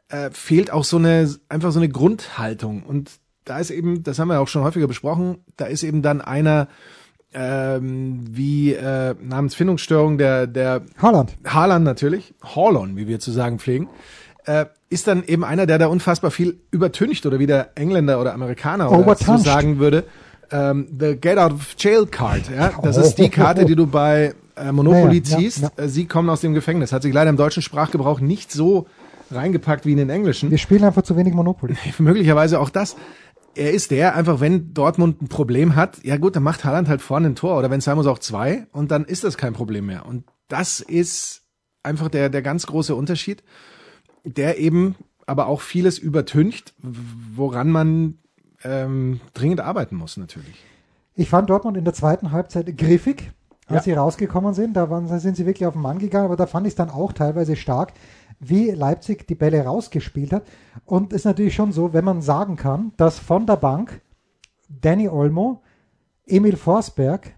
äh, 0.09 0.29
fehlt 0.31 0.71
auch 0.71 0.83
so 0.83 0.97
eine 0.97 1.33
einfach 1.49 1.71
so 1.71 1.79
eine 1.79 1.89
Grundhaltung 1.89 2.83
und 2.83 3.11
da 3.43 3.59
ist 3.59 3.71
eben, 3.71 4.03
das 4.03 4.17
haben 4.17 4.29
wir 4.29 4.39
auch 4.39 4.47
schon 4.47 4.63
häufiger 4.63 4.87
besprochen, 4.87 5.37
da 5.57 5.65
ist 5.65 5.83
eben 5.83 6.01
dann 6.01 6.21
einer 6.21 6.67
ähm, 7.33 8.23
wie 8.29 8.73
äh, 8.73 9.15
Namensfindungsstörung 9.21 10.17
der 10.17 10.47
der 10.47 10.83
Haaland. 10.97 11.35
Haaland 11.45 11.83
natürlich, 11.83 12.33
Haaland, 12.41 12.95
wie 12.95 13.07
wir 13.07 13.19
zu 13.19 13.31
sagen 13.31 13.59
pflegen, 13.59 13.89
äh, 14.45 14.65
ist 14.89 15.07
dann 15.07 15.23
eben 15.25 15.43
einer, 15.43 15.65
der 15.65 15.77
da 15.77 15.87
unfassbar 15.87 16.31
viel 16.31 16.59
übertüncht 16.71 17.25
oder 17.25 17.39
wie 17.39 17.47
der 17.47 17.71
Engländer 17.75 18.19
oder 18.21 18.33
Amerikaner 18.33 18.91
oder 18.91 19.15
so 19.15 19.37
sagen 19.37 19.79
würde, 19.79 20.05
ähm, 20.51 20.87
the 20.99 21.15
get 21.15 21.37
out 21.37 21.53
of 21.53 21.75
jail 21.77 22.05
card. 22.05 22.49
Ja? 22.49 22.73
Das 22.81 22.97
ist 22.97 23.15
die 23.15 23.29
Karte, 23.29 23.65
die 23.65 23.75
du 23.75 23.87
bei 23.87 24.35
äh, 24.55 24.71
Monopoly 24.71 25.17
Ja, 25.17 25.31
ja, 25.31 25.37
ziehst. 25.37 25.61
ja. 25.61 25.71
Äh, 25.75 25.89
Sie 25.89 26.05
kommen 26.05 26.29
aus 26.29 26.41
dem 26.41 26.53
Gefängnis. 26.53 26.91
Hat 26.91 27.01
sich 27.01 27.13
leider 27.13 27.29
im 27.29 27.37
deutschen 27.37 27.63
Sprachgebrauch 27.63 28.19
nicht 28.19 28.51
so 28.51 28.87
reingepackt 29.31 29.85
wie 29.85 29.91
in 29.91 29.97
den 29.97 30.09
englischen. 30.09 30.51
Wir 30.51 30.57
spielen 30.57 30.83
einfach 30.83 31.01
zu 31.01 31.15
wenig 31.17 31.33
Monopoly. 31.33 31.75
Möglicherweise 31.97 32.59
auch 32.59 32.69
das. 32.69 32.95
Er 33.55 33.71
ist 33.71 33.91
der, 33.91 34.15
einfach 34.15 34.41
wenn 34.41 34.73
Dortmund 34.73 35.21
ein 35.21 35.29
Problem 35.29 35.75
hat, 35.75 36.03
ja 36.03 36.17
gut, 36.17 36.35
dann 36.35 36.43
macht 36.43 36.65
Haaland 36.65 36.89
halt 36.89 37.01
vorne 37.01 37.27
ein 37.27 37.35
Tor 37.35 37.57
oder 37.57 37.71
wenn 37.71 37.81
muss 37.95 38.05
auch 38.05 38.19
zwei 38.19 38.67
und 38.73 38.91
dann 38.91 39.05
ist 39.05 39.23
das 39.23 39.37
kein 39.37 39.53
Problem 39.53 39.85
mehr. 39.85 40.05
Und 40.05 40.25
das 40.49 40.81
ist 40.81 41.43
einfach 41.81 42.09
der, 42.09 42.29
der 42.29 42.41
ganz 42.41 42.67
große 42.67 42.93
Unterschied, 42.93 43.43
der 44.25 44.57
eben 44.59 44.95
aber 45.25 45.47
auch 45.47 45.61
vieles 45.61 45.97
übertüncht, 45.97 46.73
woran 46.81 47.69
man 47.71 48.17
ähm, 48.63 49.21
dringend 49.33 49.61
arbeiten 49.61 49.95
muss 49.95 50.17
natürlich. 50.17 50.63
Ich 51.15 51.29
fand 51.29 51.49
Dortmund 51.49 51.77
in 51.77 51.85
der 51.85 51.93
zweiten 51.93 52.31
Halbzeit 52.31 52.77
griffig, 52.77 53.31
als 53.67 53.85
Ja. 53.85 53.93
sie 53.93 53.97
rausgekommen 53.97 54.53
sind. 54.53 54.73
Da, 54.73 54.89
waren, 54.89 55.07
sind 55.19 55.35
sie 55.37 55.45
wirklich 55.45 55.65
auf 55.65 55.73
den 55.73 55.81
Mann 55.81 55.97
gegangen, 55.99 56.25
aber 56.25 56.35
da 56.35 56.45
fand 56.45 56.67
ich 56.67 56.71
es 56.71 56.75
dann 56.75 56.89
auch 56.89 57.13
teilweise 57.13 57.55
stark, 57.55 57.93
wie 58.39 58.71
Leipzig 58.71 59.27
die 59.27 59.35
Bälle 59.35 59.63
rausgespielt 59.63 60.33
hat. 60.33 60.43
Und 60.83 61.13
es 61.13 61.21
ist 61.21 61.25
natürlich 61.25 61.55
schon 61.55 61.71
so, 61.71 61.93
wenn 61.93 62.03
man 62.05 62.21
sagen 62.21 62.57
kann, 62.57 62.91
dass 62.97 63.17
von 63.17 63.45
der 63.47 63.55
Bank 63.55 64.01
Danny 64.67 65.07
Olmo, 65.07 65.61
Emil 66.27 66.57
Forsberg 66.57 67.33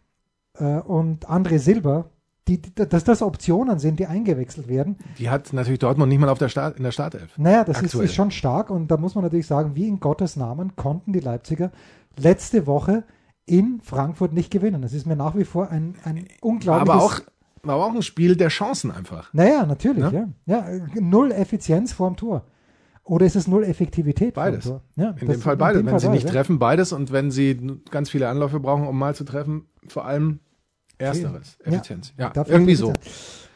äh, 0.55 0.79
und 0.79 1.27
André 1.29 1.59
Silber, 1.59 2.09
die, 2.47 2.61
die, 2.61 2.73
dass 2.73 3.03
das 3.03 3.21
Optionen 3.21 3.79
sind, 3.79 3.99
die 3.99 4.07
eingewechselt 4.07 4.67
werden. 4.67 4.97
Die 5.17 5.29
hat 5.29 5.51
natürlich 5.53 5.79
Dortmund 5.79 6.09
nicht 6.09 6.19
mal 6.19 6.29
auf 6.29 6.39
der 6.39 6.49
Start, 6.49 6.77
in 6.77 6.83
der 6.83 6.91
Startelf. 6.91 7.37
Naja, 7.37 7.63
das 7.63 7.81
ist, 7.81 7.93
ist 7.93 8.15
schon 8.15 8.31
stark 8.31 8.69
und 8.69 8.89
da 8.89 8.97
muss 8.97 9.15
man 9.15 9.23
natürlich 9.23 9.47
sagen, 9.47 9.75
wie 9.75 9.87
in 9.87 9.99
Gottes 9.99 10.35
Namen 10.35 10.75
konnten 10.75 11.13
die 11.13 11.19
Leipziger 11.19 11.71
letzte 12.17 12.65
Woche 12.67 13.03
in 13.45 13.79
Frankfurt 13.81 14.33
nicht 14.33 14.51
gewinnen. 14.51 14.81
Das 14.81 14.93
ist 14.93 15.05
mir 15.05 15.15
nach 15.15 15.35
wie 15.35 15.45
vor 15.45 15.69
ein, 15.69 15.95
ein 16.03 16.27
unglaubliches... 16.41 16.95
Aber 16.95 17.03
auch, 17.03 17.19
war 17.63 17.75
aber 17.75 17.85
auch 17.85 17.95
ein 17.95 18.01
Spiel 18.01 18.35
der 18.35 18.49
Chancen 18.49 18.91
einfach. 18.91 19.33
Naja, 19.33 19.65
natürlich, 19.65 20.03
Ne? 20.11 20.33
ja. 20.45 20.69
ja. 20.69 20.79
Null 20.99 21.31
Effizienz 21.31 21.93
vorm 21.93 22.15
Tor. 22.15 22.43
Oder 23.03 23.25
ist 23.25 23.37
es 23.37 23.47
null 23.47 23.63
Effektivität 23.63 24.33
Beides. 24.33 24.73
Ja, 24.97 25.11
In 25.11 25.27
dem 25.27 25.39
Fall 25.39 25.55
beides. 25.55 25.79
Wenn 25.81 25.89
Fall 25.89 25.99
sie 25.99 26.09
nicht 26.09 26.25
ja. 26.25 26.31
treffen, 26.31 26.59
beides. 26.59 26.91
Und 26.91 27.11
wenn 27.13 27.31
sie 27.31 27.79
ganz 27.89 28.09
viele 28.09 28.27
Anläufe 28.27 28.59
brauchen, 28.59 28.85
um 28.85 28.97
mal 28.99 29.15
zu 29.15 29.23
treffen, 29.23 29.65
vor 29.87 30.05
allem 30.05 30.39
ersteres. 30.97 31.57
Ja. 31.65 31.71
Effizienz. 31.71 32.13
Ja, 32.17 32.29
Dafür 32.29 32.53
irgendwie 32.53 32.75
so. 32.75 32.93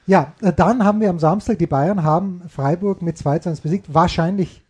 Ja, 0.07 0.33
dann 0.41 0.83
haben 0.83 0.99
wir 0.99 1.09
am 1.09 1.19
Samstag, 1.19 1.59
die 1.59 1.67
Bayern 1.67 2.03
haben 2.03 2.41
Freiburg 2.49 3.01
mit 3.01 3.17
2 3.17 3.39
zu 3.39 3.49
1 3.49 3.61
besiegt. 3.61 3.93
Wahrscheinlich 3.93 4.63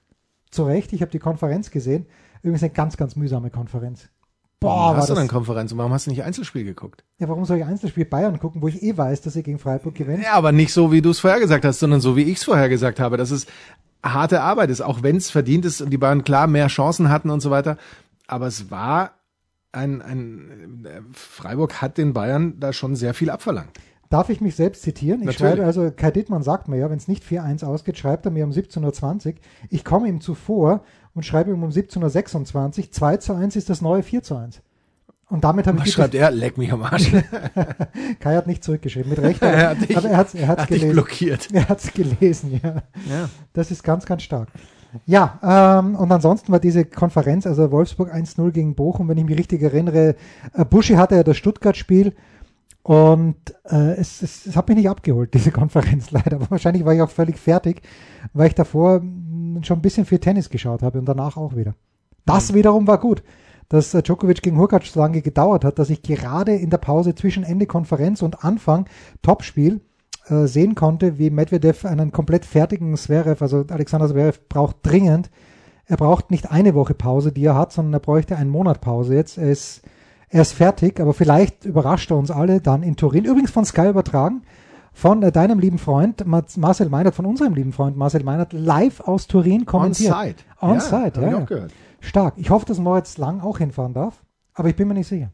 zu 0.50 0.64
Recht. 0.66 0.94
Ich 0.94 1.02
habe 1.02 1.12
die 1.12 1.20
Konferenz 1.20 1.72
gesehen. 1.72 2.06
Übrigens 2.44 2.64
eine 2.64 2.72
ganz, 2.72 2.98
ganz 2.98 3.16
mühsame 3.16 3.50
Konferenz. 3.50 4.10
Boah, 4.60 4.70
Warum 4.70 4.80
war 4.90 4.98
hast 4.98 5.10
du 5.10 5.14
das, 5.14 5.22
denn 5.24 5.28
Konferenz 5.28 5.72
und 5.72 5.80
warum 5.80 5.92
hast 5.92 6.06
du 6.06 6.12
nicht 6.12 6.24
Einzelspiel 6.24 6.64
geguckt? 6.64 7.04
ja, 7.18 7.28
warum 7.28 7.46
soll 7.46 7.58
ich 7.58 7.66
Einzelspiel 7.66 8.06
Bayern 8.06 8.40
gucken, 8.40 8.62
wo 8.62 8.68
ich 8.68 8.84
eh 8.84 8.96
weiß, 8.96 9.22
dass 9.22 9.34
sie 9.34 9.42
gegen 9.42 9.58
Freiburg 9.58 9.96
gewinnen? 9.96 10.22
Ja, 10.22 10.34
aber 10.34 10.52
nicht 10.52 10.72
so, 10.72 10.92
wie 10.92 11.02
du 11.02 11.10
es 11.10 11.20
vorher 11.20 11.40
gesagt 11.40 11.66
hast, 11.66 11.80
sondern 11.80 12.00
so, 12.00 12.16
wie 12.16 12.24
ich 12.24 12.38
es 12.38 12.44
vorher 12.44 12.70
gesagt 12.70 13.00
habe, 13.00 13.18
dass 13.18 13.32
es 13.32 13.48
harte 14.04 14.42
Arbeit 14.42 14.70
ist, 14.70 14.82
auch 14.82 15.02
wenn 15.02 15.16
es 15.16 15.32
verdient 15.32 15.66
ist 15.66 15.82
und 15.82 15.90
die 15.90 15.98
Bayern 15.98 16.24
klar 16.24 16.46
mehr 16.46 16.68
Chancen 16.68 17.10
hatten 17.10 17.32
und 17.32 17.40
so 17.40 17.50
weiter. 17.50 17.78
Aber 18.28 18.46
es 18.46 18.70
war 18.70 19.14
ein, 19.72 20.02
ein 20.02 20.86
äh, 20.86 21.02
Freiburg 21.14 21.82
hat 21.82 21.98
den 21.98 22.14
Bayern 22.14 22.60
da 22.60 22.74
schon 22.74 22.96
sehr 22.96 23.14
viel 23.14 23.30
abverlangt. 23.30 23.72
Darf 24.10 24.30
ich 24.30 24.42
mich 24.42 24.56
selbst 24.56 24.82
zitieren? 24.82 25.22
Ich 25.22 25.28
Natürlich. 25.28 25.54
schreibe, 25.54 25.66
also 25.66 25.90
Kai 25.90 26.12
Dittmann 26.12 26.44
sagt 26.44 26.68
mir 26.68 26.78
ja, 26.78 26.90
wenn 26.90 26.98
es 26.98 27.08
nicht 27.08 27.24
4-1 27.24 27.64
ausgeht, 27.64 27.98
schreibt 27.98 28.26
er 28.26 28.32
mir 28.32 28.44
um 28.44 28.52
17.20 28.52 29.28
Uhr. 29.28 29.34
Ich 29.70 29.86
komme 29.86 30.10
ihm 30.10 30.20
zuvor 30.20 30.84
und 31.14 31.26
schreibe 31.26 31.52
ihm 31.52 31.64
um 31.64 31.70
17.26 31.70 32.80
Uhr. 32.80 32.92
2 32.92 33.18
zu 33.18 33.34
1 33.34 33.56
ist 33.56 33.70
das 33.70 33.82
neue 33.82 34.04
4 34.04 34.22
zu 34.22 34.36
1. 34.36 34.62
Und 35.30 35.46
damit 35.46 35.66
habe 35.66 35.78
ich 35.78 35.86
Was 35.86 35.94
schreibt 35.94 36.14
er? 36.14 36.30
Leck 36.30 36.58
mich 36.58 36.74
am 36.74 36.84
Arsch. 36.84 37.10
Kai 38.20 38.36
hat 38.36 38.48
nicht 38.48 38.66
zurückgeschrieben, 38.66 39.12
mit 39.12 39.20
Recht, 39.20 39.42
er 39.42 39.70
hat 39.70 39.82
dich, 39.82 39.96
aber 39.96 40.10
er 40.10 40.18
hat 40.18 40.28
es 40.28 40.36
er 40.36 40.48
hat's 40.50 40.64
hat 40.64 40.68
gelesen. 40.68 40.92
blockiert. 40.92 41.48
Er 41.54 41.70
hat 41.70 41.80
es 41.80 41.94
gelesen, 41.94 42.60
ja. 42.62 42.84
Ja. 43.10 43.30
Das 43.54 43.72
ist 43.72 43.82
ganz, 43.82 44.06
ganz 44.06 44.24
stark. 44.24 44.50
Ja, 45.06 45.80
ähm, 45.80 45.96
und 45.96 46.12
ansonsten 46.12 46.52
war 46.52 46.60
diese 46.60 46.86
Konferenz, 46.86 47.48
also 47.48 47.72
Wolfsburg 47.72 48.14
1-0 48.14 48.52
gegen 48.52 48.76
Bochum, 48.76 49.08
wenn 49.08 49.18
ich 49.18 49.26
mich 49.26 49.38
richtig 49.38 49.62
erinnere. 49.62 50.16
Äh, 50.54 50.66
Buschi 50.66 50.94
hatte 50.96 51.16
ja 51.16 51.24
das 51.24 51.38
Stuttgart-Spiel 51.38 52.14
und 52.84 53.36
äh, 53.70 53.94
es, 53.94 54.22
es, 54.22 54.48
es 54.48 54.56
hat 54.56 54.68
mich 54.68 54.78
nicht 54.78 54.90
abgeholt, 54.90 55.34
diese 55.34 55.52
Konferenz 55.52 56.12
leider. 56.12 56.38
Aber 56.38 56.52
wahrscheinlich 56.52 56.86
war 56.86 56.94
ich 56.94 57.02
auch 57.02 57.10
völlig 57.10 57.38
fertig, 57.38 57.82
weil 58.34 58.48
ich 58.48 58.56
davor 58.56 59.02
mh, 59.02 59.64
schon 59.64 59.80
ein 59.80 59.82
bisschen 59.82 60.06
viel 60.06 60.20
Tennis 60.20 60.50
geschaut 60.50 60.82
habe 60.82 61.00
und 61.00 61.06
danach 61.06 61.38
auch 61.38 61.56
wieder. 61.56 61.76
Das 62.26 62.54
wiederum 62.54 62.88
war 62.88 63.00
gut, 63.00 63.24
dass 63.70 63.94
äh, 63.94 64.02
Djokovic 64.04 64.42
gegen 64.42 64.58
Hurkacz 64.58 64.92
so 64.92 65.00
lange 65.00 65.22
gedauert 65.22 65.64
hat, 65.64 65.80
dass 65.80 65.90
ich 65.90 66.02
gerade 66.02 66.56
in 66.56 66.70
der 66.70 66.78
Pause 66.78 67.16
zwischen 67.16 67.44
Ende 67.44 67.66
Konferenz 67.66 68.22
und 68.22 68.44
Anfang 68.44 68.88
Topspiel 69.22 69.82
äh, 70.28 70.46
sehen 70.48 70.76
konnte, 70.76 71.18
wie 71.18 71.30
Medvedev 71.30 71.86
einen 71.86 72.12
komplett 72.12 72.46
fertigen 72.46 72.96
Zverev, 72.96 73.42
also 73.42 73.66
Alexander 73.70 74.08
Zverev 74.08 74.40
braucht 74.50 74.78
dringend, 74.84 75.30
er 75.86 75.98
braucht 75.98 76.32
nicht 76.32 76.52
eine 76.52 76.74
Woche 76.74 76.94
Pause, 76.94 77.32
die 77.32 77.46
er 77.46 77.56
hat, 77.56 77.74
sondern 77.74 77.94
er 77.94 78.00
bräuchte 78.00 78.38
einen 78.38 78.50
Monat 78.50 78.80
Pause 78.80 79.16
jetzt. 79.16 79.38
Er 79.38 79.50
ist, 79.50 79.82
er 80.30 80.42
ist 80.42 80.54
fertig, 80.54 81.02
aber 81.02 81.14
vielleicht 81.14 81.66
überrascht 81.66 82.12
er 82.12 82.18
uns 82.18 82.32
alle 82.32 82.62
dann 82.62 82.82
in 82.82 82.96
Turin. 82.96 83.26
Übrigens 83.26 83.52
von 83.52 83.66
Sky 83.66 83.90
übertragen, 83.90 84.44
von 84.94 85.22
äh, 85.24 85.32
deinem 85.32 85.60
lieben 85.60 85.80
Freund 85.80 86.26
Ma- 86.26 86.46
Marcel 86.58 86.90
Meinert, 86.90 87.16
von 87.16 87.26
unserem 87.26 87.56
lieben 87.56 87.74
Freund 87.74 87.98
Marcel 87.98 88.24
Meinert, 88.24 88.54
live 88.54 89.02
aus 89.02 89.28
Turin 89.28 89.66
kommentiert. 89.66 90.14
On-site. 90.14 90.44
On-site, 90.62 90.96
hab 90.96 91.16
ja. 91.18 91.24
ich 91.24 91.32
ja. 91.32 91.38
auch 91.38 91.46
gehört. 91.46 91.74
Stark. 92.00 92.34
Ich 92.38 92.50
hoffe, 92.50 92.66
dass 92.66 92.80
Moritz 92.80 93.18
Lang 93.18 93.42
auch 93.42 93.58
hinfahren 93.58 93.94
darf, 93.94 94.24
aber 94.54 94.70
ich 94.70 94.76
bin 94.76 94.88
mir 94.88 94.94
nicht 94.94 95.08
sicher. 95.08 95.32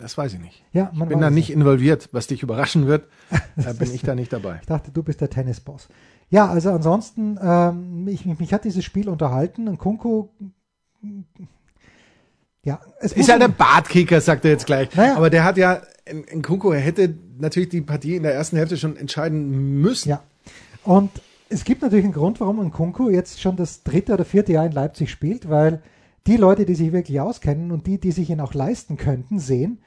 Das 0.00 0.16
weiß 0.16 0.34
ich 0.34 0.40
nicht. 0.40 0.64
Ja, 0.72 0.90
man 0.94 1.08
Ich 1.08 1.08
bin 1.10 1.20
da 1.20 1.30
nicht 1.30 1.50
involviert. 1.50 2.08
Was 2.12 2.26
dich 2.26 2.42
überraschen 2.42 2.86
wird, 2.86 3.06
da 3.56 3.72
bin 3.72 3.94
ich 3.94 4.02
da 4.02 4.14
nicht 4.14 4.32
dabei. 4.32 4.58
Ich 4.60 4.66
dachte, 4.66 4.90
du 4.90 5.02
bist 5.02 5.20
der 5.20 5.30
Tennisboss. 5.30 5.88
Ja, 6.30 6.48
also 6.48 6.70
ansonsten, 6.70 7.38
ähm, 7.42 8.04
mich, 8.04 8.24
mich, 8.24 8.38
mich 8.38 8.52
hat 8.52 8.64
dieses 8.64 8.84
Spiel 8.84 9.08
unterhalten. 9.08 9.68
Und 9.68 9.78
Kunko, 9.78 10.32
ja, 12.62 12.80
es 13.00 13.12
Ist 13.12 13.30
halt 13.30 13.42
ein 13.42 13.54
Bartkicker, 13.54 14.20
sagt 14.20 14.44
er 14.44 14.52
jetzt 14.52 14.66
gleich. 14.66 14.94
Naja. 14.94 15.16
Aber 15.16 15.30
der 15.30 15.44
hat 15.44 15.56
ja, 15.56 15.82
in, 16.04 16.24
in 16.24 16.42
Kunko, 16.42 16.72
er 16.72 16.80
hätte 16.80 17.14
natürlich 17.38 17.70
die 17.70 17.80
Partie 17.80 18.16
in 18.16 18.22
der 18.22 18.34
ersten 18.34 18.56
Hälfte 18.56 18.76
schon 18.76 18.96
entscheiden 18.96 19.80
müssen. 19.80 20.10
Ja. 20.10 20.22
Und 20.84 21.10
es 21.48 21.64
gibt 21.64 21.82
natürlich 21.82 22.04
einen 22.04 22.14
Grund, 22.14 22.40
warum 22.40 22.60
ein 22.60 22.70
Kunku 22.70 23.10
jetzt 23.10 23.40
schon 23.40 23.56
das 23.56 23.82
dritte 23.82 24.14
oder 24.14 24.24
vierte 24.24 24.52
Jahr 24.52 24.66
in 24.66 24.72
Leipzig 24.72 25.10
spielt, 25.10 25.48
weil 25.48 25.82
die 26.26 26.36
Leute, 26.36 26.66
die 26.66 26.74
sich 26.74 26.92
wirklich 26.92 27.20
auskennen 27.20 27.72
und 27.72 27.86
die, 27.86 27.98
die 27.98 28.12
sich 28.12 28.30
ihn 28.30 28.40
auch 28.40 28.54
leisten 28.54 28.96
könnten, 28.96 29.38
sehen, 29.38 29.78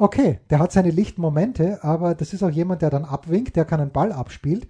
okay, 0.00 0.40
der 0.50 0.58
hat 0.58 0.72
seine 0.72 0.90
lichten 0.90 1.20
Momente, 1.20 1.82
aber 1.84 2.14
das 2.14 2.32
ist 2.32 2.42
auch 2.42 2.50
jemand, 2.50 2.82
der 2.82 2.90
dann 2.90 3.04
abwinkt, 3.04 3.56
der 3.56 3.64
kann 3.64 3.80
einen 3.80 3.92
Ball 3.92 4.12
abspielt. 4.12 4.66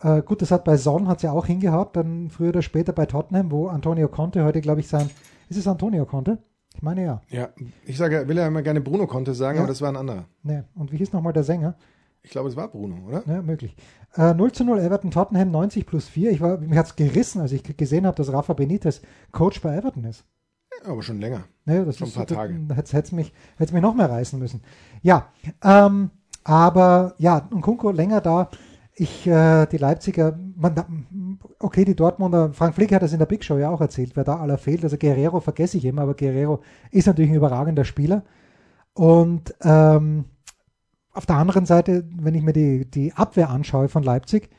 Äh, 0.00 0.22
gut, 0.22 0.42
das 0.42 0.50
hat 0.50 0.64
bei 0.64 0.76
Son 0.76 1.08
hat 1.08 1.22
ja 1.22 1.32
auch 1.32 1.46
hingehaut, 1.46 1.96
dann 1.96 2.30
früher 2.30 2.50
oder 2.50 2.62
später 2.62 2.92
bei 2.92 3.06
Tottenham, 3.06 3.50
wo 3.50 3.68
Antonio 3.68 4.08
Conte 4.08 4.44
heute, 4.44 4.60
glaube 4.60 4.80
ich, 4.80 4.88
sein, 4.88 5.10
ist 5.48 5.56
es 5.56 5.66
Antonio 5.66 6.04
Conte? 6.06 6.38
Ich 6.74 6.82
meine 6.82 7.02
ja. 7.02 7.22
Ja, 7.28 7.48
ich 7.84 7.96
sage, 7.96 8.28
will 8.28 8.36
ja 8.36 8.46
immer 8.46 8.62
gerne 8.62 8.80
Bruno 8.80 9.06
konnte 9.08 9.34
sagen, 9.34 9.56
Ja. 9.56 9.62
aber 9.62 9.68
das 9.72 9.80
war 9.82 9.88
ein 9.88 9.96
anderer. 9.96 10.26
Ne. 10.44 10.64
Und 10.76 10.92
wie 10.92 10.96
hieß 10.98 11.12
nochmal 11.12 11.32
der 11.32 11.42
Sänger? 11.42 11.74
Ich 12.22 12.30
glaube, 12.30 12.48
es 12.48 12.56
war 12.56 12.68
Bruno, 12.68 12.96
oder? 13.06 13.22
Ja, 13.26 13.42
möglich. 13.42 13.74
Äh, 14.14 14.34
0 14.34 14.52
zu 14.52 14.64
0 14.64 14.78
Everton 14.80 15.10
Tottenham 15.10 15.50
90 15.50 15.86
plus 15.86 16.08
4. 16.08 16.30
Ich 16.30 16.40
war, 16.40 16.58
mich 16.58 16.76
hat's 16.78 16.94
gerissen, 16.94 17.40
als 17.40 17.52
ich 17.52 17.62
gesehen 17.76 18.06
habe, 18.06 18.16
dass 18.16 18.32
Rafa 18.32 18.52
Benitez 18.52 19.00
Coach 19.32 19.60
bei 19.62 19.74
Everton 19.74 20.04
ist. 20.04 20.24
Aber 20.84 21.02
schon 21.02 21.20
länger. 21.20 21.44
Ne, 21.64 21.84
das 21.84 21.98
Schon 21.98 22.08
ist, 22.08 22.16
ein 22.16 22.26
paar 22.26 22.36
Tage. 22.36 22.54
Hätte 22.74 22.98
es 22.98 23.12
mich, 23.12 23.32
hätt's 23.56 23.72
mich 23.72 23.82
noch 23.82 23.94
mehr 23.94 24.10
reißen 24.10 24.38
müssen. 24.38 24.62
Ja, 25.02 25.28
ähm, 25.62 26.10
aber 26.44 27.14
ja, 27.18 27.46
und 27.50 27.60
Kunko 27.60 27.90
länger 27.90 28.20
da. 28.20 28.48
Ich, 28.94 29.26
äh, 29.26 29.66
die 29.66 29.76
Leipziger, 29.76 30.36
man, 30.56 31.44
okay, 31.60 31.84
die 31.84 31.94
Dortmunder, 31.94 32.52
Frank 32.52 32.74
Flick 32.74 32.92
hat 32.92 33.02
das 33.02 33.12
in 33.12 33.20
der 33.20 33.26
Big 33.26 33.44
Show 33.44 33.56
ja 33.58 33.70
auch 33.70 33.80
erzählt, 33.80 34.16
wer 34.16 34.24
da 34.24 34.38
aller 34.38 34.58
fehlt. 34.58 34.82
Also 34.82 34.96
Guerrero 34.96 35.40
vergesse 35.40 35.76
ich 35.76 35.84
immer, 35.84 36.02
aber 36.02 36.14
Guerrero 36.14 36.62
ist 36.90 37.06
natürlich 37.06 37.30
ein 37.30 37.36
überragender 37.36 37.84
Spieler. 37.84 38.24
Und 38.94 39.54
ähm, 39.62 40.24
auf 41.12 41.26
der 41.26 41.36
anderen 41.36 41.66
Seite, 41.66 42.04
wenn 42.16 42.34
ich 42.34 42.42
mir 42.42 42.52
die, 42.52 42.90
die 42.90 43.12
Abwehr 43.12 43.50
anschaue 43.50 43.88
von 43.88 44.02
Leipzig, 44.02 44.50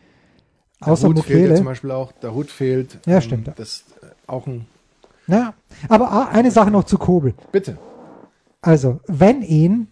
Der 0.81 0.93
außer 0.93 1.07
Hut 1.07 1.19
fehlt 1.19 1.49
ja 1.49 1.55
zum 1.55 1.65
Beispiel 1.65 1.91
auch. 1.91 2.11
Der 2.13 2.33
Hut 2.33 2.49
fehlt. 2.49 2.99
Ja, 3.05 3.15
Ähm, 3.15 3.21
stimmt. 3.21 3.47
Das 3.55 3.59
ist 3.59 3.85
äh, 4.01 4.07
auch 4.27 4.47
ein. 4.47 4.67
Ja, 5.29 5.53
aber 5.87 6.29
eine 6.29 6.51
Sache 6.51 6.71
noch 6.71 6.83
zu 6.83 6.97
Kobel. 6.97 7.33
Bitte. 7.51 7.77
Also, 8.61 8.99
wenn 9.07 9.41
ihn 9.41 9.87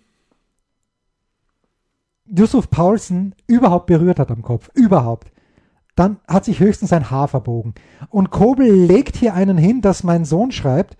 Yusuf 2.25 2.69
Paulsen 2.69 3.35
überhaupt 3.47 3.85
berührt 3.85 4.19
hat 4.19 4.31
am 4.31 4.41
Kopf, 4.41 4.69
überhaupt, 4.73 5.31
dann 5.95 6.19
hat 6.27 6.45
sich 6.45 6.59
höchstens 6.59 6.89
sein 6.89 7.09
Haar 7.09 7.27
verbogen. 7.27 7.73
Und 8.09 8.29
Kobel 8.29 8.69
legt 8.69 9.15
hier 9.15 9.33
einen 9.33 9.57
hin, 9.57 9.81
dass 9.81 10.03
mein 10.03 10.25
Sohn 10.25 10.51
schreibt, 10.51 10.97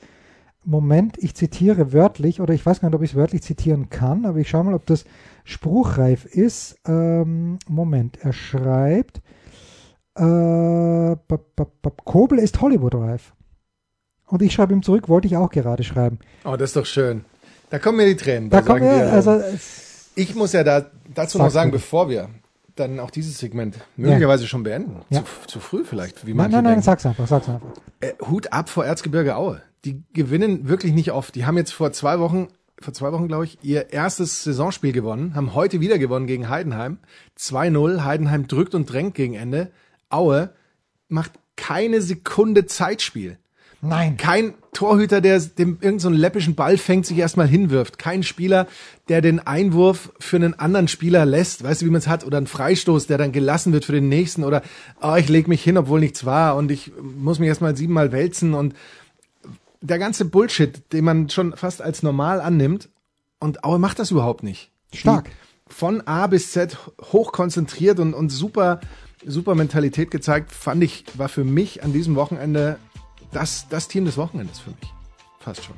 Moment, 0.64 1.18
ich 1.18 1.34
zitiere 1.34 1.94
wörtlich, 1.94 2.42
oder 2.42 2.54
ich 2.54 2.66
weiß 2.66 2.82
gar 2.82 2.90
nicht, 2.90 2.96
ob 2.96 3.04
ich 3.04 3.12
es 3.12 3.16
wörtlich 3.16 3.42
zitieren 3.42 3.90
kann, 3.90 4.26
aber 4.26 4.40
ich 4.40 4.50
schaue 4.50 4.66
mal, 4.66 4.74
ob 4.74 4.86
das 4.86 5.06
spruchreif 5.46 6.26
ist. 6.26 6.78
Ähm, 6.86 7.58
Moment, 7.70 8.18
er 8.22 8.34
schreibt, 8.34 9.22
äh, 10.16 11.16
Kobel 12.04 12.40
ist 12.40 12.60
Hollywood-reif. 12.60 13.34
Und 14.28 14.42
ich 14.42 14.54
schreibe 14.54 14.74
ihm 14.74 14.84
zurück, 14.84 15.08
wollte 15.10 15.28
ich 15.28 15.38
auch 15.38 15.50
gerade 15.50 15.84
schreiben. 15.84 16.20
Oh, 16.44 16.56
das 16.58 16.72
ist 16.72 16.76
doch 16.76 16.86
schön. 16.86 17.26
Da 17.70 17.80
kommen 17.80 17.98
mir 17.98 18.06
die 18.06 18.16
Tränen. 18.16 18.50
Da 18.50 18.62
Da 18.62 18.66
kommen 18.66 18.82
wir, 18.82 19.12
also, 19.12 19.42
ich 20.16 20.36
muss 20.36 20.54
ja 20.54 20.64
da 20.64 20.86
dazu 21.14 21.38
noch 21.38 21.50
sagen, 21.50 21.72
du. 21.72 21.78
bevor 21.78 22.10
wir 22.10 22.30
dann 22.76 23.00
auch 23.00 23.10
dieses 23.10 23.38
Segment 23.40 23.76
möglicherweise 23.96 24.48
schon 24.48 24.64
beenden. 24.64 25.02
Ja. 25.10 25.24
Zu, 25.24 25.48
zu 25.48 25.60
früh 25.60 25.84
vielleicht, 25.84 26.26
wie 26.26 26.32
nein, 26.32 26.38
manche 26.38 26.52
nein, 26.58 26.64
nein, 26.64 26.72
denken. 26.74 26.86
sag's 26.86 27.06
einfach, 27.06 27.28
sag's 27.28 27.50
einfach. 27.50 27.68
Äh, 28.02 28.14
Hut 28.30 28.54
ab 28.54 28.70
vor 28.70 28.86
Erzgebirge 28.86 29.36
Aue. 29.36 29.62
Die 29.86 30.04
gewinnen 30.14 30.68
wirklich 30.68 30.94
nicht 30.94 31.12
oft. 31.12 31.36
Die 31.36 31.46
haben 31.46 31.58
jetzt 31.58 31.72
vor 31.72 31.92
zwei 31.92 32.20
Wochen, 32.20 32.48
vor 32.80 32.94
zwei 32.94 33.12
Wochen 33.12 33.28
glaube 33.28 33.46
ich, 33.46 33.58
ihr 33.64 33.92
erstes 33.94 34.44
Saisonspiel 34.44 34.92
gewonnen, 34.92 35.34
haben 35.36 35.56
heute 35.56 35.80
wieder 35.80 35.98
gewonnen 35.98 36.28
gegen 36.28 36.50
Heidenheim. 36.50 37.00
2-0. 37.40 38.04
Heidenheim 38.04 38.48
drückt 38.48 38.76
und 38.76 38.92
drängt 38.92 39.16
gegen 39.16 39.34
Ende. 39.34 39.72
Aue 40.10 40.52
macht 41.10 41.32
keine 41.56 42.02
Sekunde 42.02 42.66
Zeitspiel. 42.66 43.38
Nein. 43.82 44.18
Kein 44.18 44.56
Torhüter, 44.74 45.22
der 45.22 45.40
dem 45.40 45.70
irgendeinen 45.70 46.00
so 46.00 46.08
einen 46.10 46.18
läppischen 46.18 46.56
Ball 46.56 46.78
fängt, 46.78 47.06
sich 47.06 47.18
erstmal 47.18 47.48
hinwirft. 47.48 47.98
Kein 47.98 48.24
Spieler, 48.24 48.68
der 49.08 49.22
den 49.22 49.40
Einwurf 49.40 50.12
für 50.20 50.38
einen 50.38 50.56
anderen 50.56 50.88
Spieler 50.88 51.26
lässt, 51.26 51.64
weißt 51.64 51.82
du, 51.82 51.86
wie 51.86 51.92
man 51.92 52.00
es 52.00 52.08
hat, 52.08 52.26
oder 52.26 52.38
einen 52.38 52.48
Freistoß, 52.48 53.08
der 53.08 53.18
dann 53.18 53.32
gelassen 53.32 53.74
wird 53.74 53.86
für 53.86 53.92
den 53.92 54.10
nächsten, 54.10 54.44
oder 54.44 54.62
oh, 55.02 55.16
ich 55.16 55.30
leg 55.30 55.48
mich 55.48 55.64
hin, 55.64 55.78
obwohl 55.78 56.00
nichts 56.00 56.26
war 56.26 56.56
und 56.56 56.72
ich 56.72 56.92
muss 57.02 57.40
mich 57.40 57.48
erstmal 57.48 57.78
siebenmal 57.78 58.12
wälzen 58.12 58.54
und 58.54 58.76
der 59.82 60.00
ganze 60.00 60.26
Bullshit, 60.26 60.82
den 60.92 61.06
man 61.06 61.30
schon 61.30 61.56
fast 61.56 61.82
als 61.82 62.04
normal 62.04 62.42
annimmt, 62.42 62.90
und 63.40 63.64
Aue 63.64 63.78
macht 63.78 64.00
das 64.00 64.10
überhaupt 64.10 64.42
nicht. 64.42 64.72
Stark. 64.94 65.30
Von 65.68 66.02
A 66.08 66.28
bis 66.28 66.52
Z 66.52 66.78
hoch 67.12 67.32
konzentriert 67.32 68.00
und, 68.00 68.16
und 68.16 68.30
super, 68.30 68.80
super 69.26 69.54
Mentalität 69.54 70.10
gezeigt, 70.10 70.52
fand 70.52 70.84
ich, 70.84 71.06
war 71.16 71.30
für 71.30 71.44
mich 71.44 71.84
an 71.84 71.94
diesem 71.94 72.16
Wochenende 72.16 72.80
das, 73.32 73.68
das 73.70 73.88
Team 73.88 74.06
des 74.06 74.18
Wochenendes 74.18 74.60
für 74.60 74.72
mich. 74.72 74.94
Fast 75.40 75.64
schon. 75.64 75.76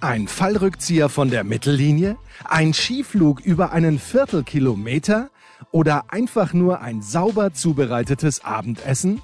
Ein 0.00 0.28
Fallrückzieher 0.28 1.08
von 1.08 1.30
der 1.30 1.44
Mittellinie? 1.44 2.16
Ein 2.44 2.72
Skiflug 2.72 3.40
über 3.40 3.72
einen 3.72 3.98
Viertelkilometer? 3.98 5.30
Oder 5.72 6.12
einfach 6.12 6.52
nur 6.52 6.80
ein 6.80 7.02
sauber 7.02 7.52
zubereitetes 7.52 8.44
Abendessen? 8.44 9.20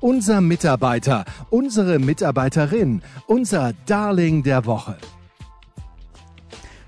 Unser 0.00 0.40
Mitarbeiter, 0.40 1.24
unsere 1.50 1.98
Mitarbeiterin, 1.98 3.02
unser 3.26 3.72
Darling 3.86 4.42
der 4.42 4.64
Woche. 4.64 4.96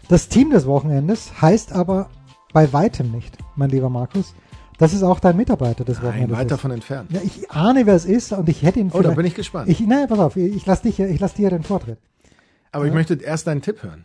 Das 0.09 0.29
Team 0.29 0.51
des 0.51 0.67
Wochenendes 0.67 1.41
heißt 1.41 1.73
aber 1.73 2.11
bei 2.53 2.73
weitem 2.73 3.11
nicht, 3.11 3.39
mein 3.57 3.71
lieber 3.71 3.89
Markus, 3.89 4.35
dass 4.79 4.93
es 4.93 5.03
auch 5.03 5.21
dein 5.21 5.37
Mitarbeiter 5.37 5.85
des 5.85 5.99
Nein, 5.99 6.07
Wochenendes 6.09 6.37
weit 6.37 6.47
ist. 6.47 6.51
davon 6.51 6.71
entfernt. 6.71 7.11
Ja, 7.13 7.21
ich 7.23 7.51
ahne, 7.51 7.87
wer 7.87 7.95
es 7.95 8.05
ist 8.05 8.33
und 8.33 8.49
ich 8.49 8.63
hätte 8.63 8.81
ihn 8.81 8.91
Oh, 8.93 9.01
da 9.03 9.11
bin 9.11 9.27
ich 9.27 9.35
gespannt. 9.35 9.69
Ich, 9.69 9.81
nein, 9.81 10.09
pass 10.09 10.19
auf, 10.19 10.37
ich 10.37 10.67
lasse 10.67 10.83
dich, 10.85 10.99
ich 11.01 11.21
lass 11.21 11.35
dir 11.35 11.51
den 11.51 11.63
Vortritt. 11.63 11.99
Aber 12.73 12.87
ich 12.87 12.93
möchte 12.93 13.15
erst 13.15 13.47
deinen 13.47 13.63
Tipp 13.63 13.83
hören. 13.83 14.05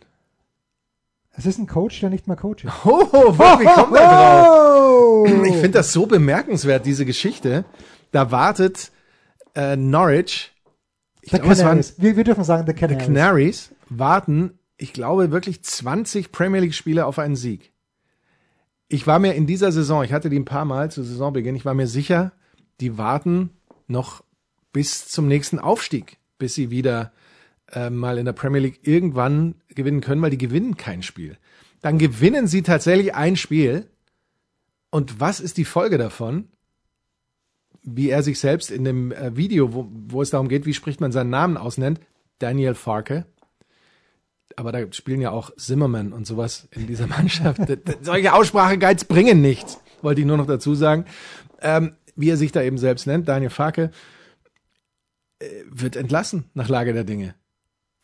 Es 1.32 1.46
ist 1.46 1.58
ein 1.58 1.66
Coach, 1.66 2.00
der 2.00 2.10
nicht 2.10 2.26
mehr 2.26 2.36
Coach 2.36 2.64
ist. 2.64 2.72
Oh, 2.84 3.00
wie 3.02 3.64
kommt 3.64 3.96
er 3.96 4.08
drauf? 4.08 4.46
Oh! 4.48 5.26
Ich 5.26 5.54
finde 5.54 5.70
das 5.70 5.92
so 5.92 6.06
bemerkenswert, 6.06 6.84
diese 6.86 7.04
Geschichte. 7.04 7.64
Da 8.12 8.30
wartet 8.30 8.90
äh, 9.54 9.76
Norwich, 9.76 10.52
ich 11.22 11.30
The 11.30 11.38
glaube, 11.38 11.52
es 11.52 11.64
waren. 11.64 11.84
Wir, 11.98 12.16
wir 12.16 12.24
dürfen 12.24 12.44
sagen, 12.44 12.64
The 12.66 12.72
die 12.72 12.78
Canaries. 12.80 13.06
Canaries, 13.06 13.70
warten, 13.88 14.58
ich 14.76 14.92
glaube, 14.92 15.30
wirklich 15.30 15.62
20 15.62 16.32
Premier 16.32 16.60
League-Spiele 16.60 17.06
auf 17.06 17.18
einen 17.18 17.36
Sieg. 17.36 17.72
Ich 18.92 19.06
war 19.06 19.20
mir 19.20 19.34
in 19.34 19.46
dieser 19.46 19.70
Saison, 19.70 20.02
ich 20.02 20.12
hatte 20.12 20.30
die 20.30 20.38
ein 20.38 20.44
paar 20.44 20.64
Mal 20.64 20.90
zu 20.90 21.04
Saisonbeginn, 21.04 21.54
ich 21.54 21.64
war 21.64 21.74
mir 21.74 21.86
sicher, 21.86 22.32
die 22.80 22.98
warten 22.98 23.50
noch 23.86 24.24
bis 24.72 25.06
zum 25.06 25.28
nächsten 25.28 25.60
Aufstieg, 25.60 26.18
bis 26.38 26.56
sie 26.56 26.72
wieder 26.72 27.12
äh, 27.70 27.88
mal 27.88 28.18
in 28.18 28.24
der 28.24 28.32
Premier 28.32 28.60
League 28.60 28.80
irgendwann 28.82 29.54
gewinnen 29.68 30.00
können, 30.00 30.20
weil 30.22 30.30
die 30.30 30.38
gewinnen 30.38 30.76
kein 30.76 31.04
Spiel. 31.04 31.38
Dann 31.82 31.98
gewinnen 31.98 32.48
sie 32.48 32.62
tatsächlich 32.62 33.14
ein 33.14 33.36
Spiel. 33.36 33.88
Und 34.90 35.20
was 35.20 35.38
ist 35.38 35.56
die 35.56 35.64
Folge 35.64 35.96
davon? 35.96 36.48
Wie 37.82 38.10
er 38.10 38.24
sich 38.24 38.40
selbst 38.40 38.72
in 38.72 38.82
dem 38.82 39.12
äh, 39.12 39.36
Video, 39.36 39.72
wo, 39.72 39.88
wo 39.88 40.20
es 40.20 40.30
darum 40.30 40.48
geht, 40.48 40.66
wie 40.66 40.74
spricht 40.74 41.00
man 41.00 41.12
seinen 41.12 41.30
Namen 41.30 41.56
aus, 41.56 41.78
nennt, 41.78 42.00
Daniel 42.40 42.74
Farke. 42.74 43.24
Aber 44.56 44.72
da 44.72 44.80
spielen 44.92 45.20
ja 45.20 45.30
auch 45.30 45.54
Zimmerman 45.56 46.12
und 46.12 46.26
sowas 46.26 46.68
in 46.72 46.86
dieser 46.86 47.06
Mannschaft. 47.08 47.60
Solche 48.02 48.32
Ausspracheguides 48.32 49.04
bringen 49.04 49.40
nichts, 49.40 49.80
wollte 50.02 50.20
ich 50.20 50.26
nur 50.26 50.36
noch 50.36 50.46
dazu 50.46 50.74
sagen. 50.74 51.04
Ähm, 51.60 51.92
wie 52.16 52.30
er 52.30 52.36
sich 52.36 52.52
da 52.52 52.62
eben 52.62 52.78
selbst 52.78 53.06
nennt, 53.06 53.28
Daniel 53.28 53.50
Farke, 53.50 53.90
äh, 55.38 55.46
wird 55.70 55.96
entlassen 55.96 56.44
nach 56.54 56.68
Lage 56.68 56.92
der 56.92 57.04
Dinge. 57.04 57.34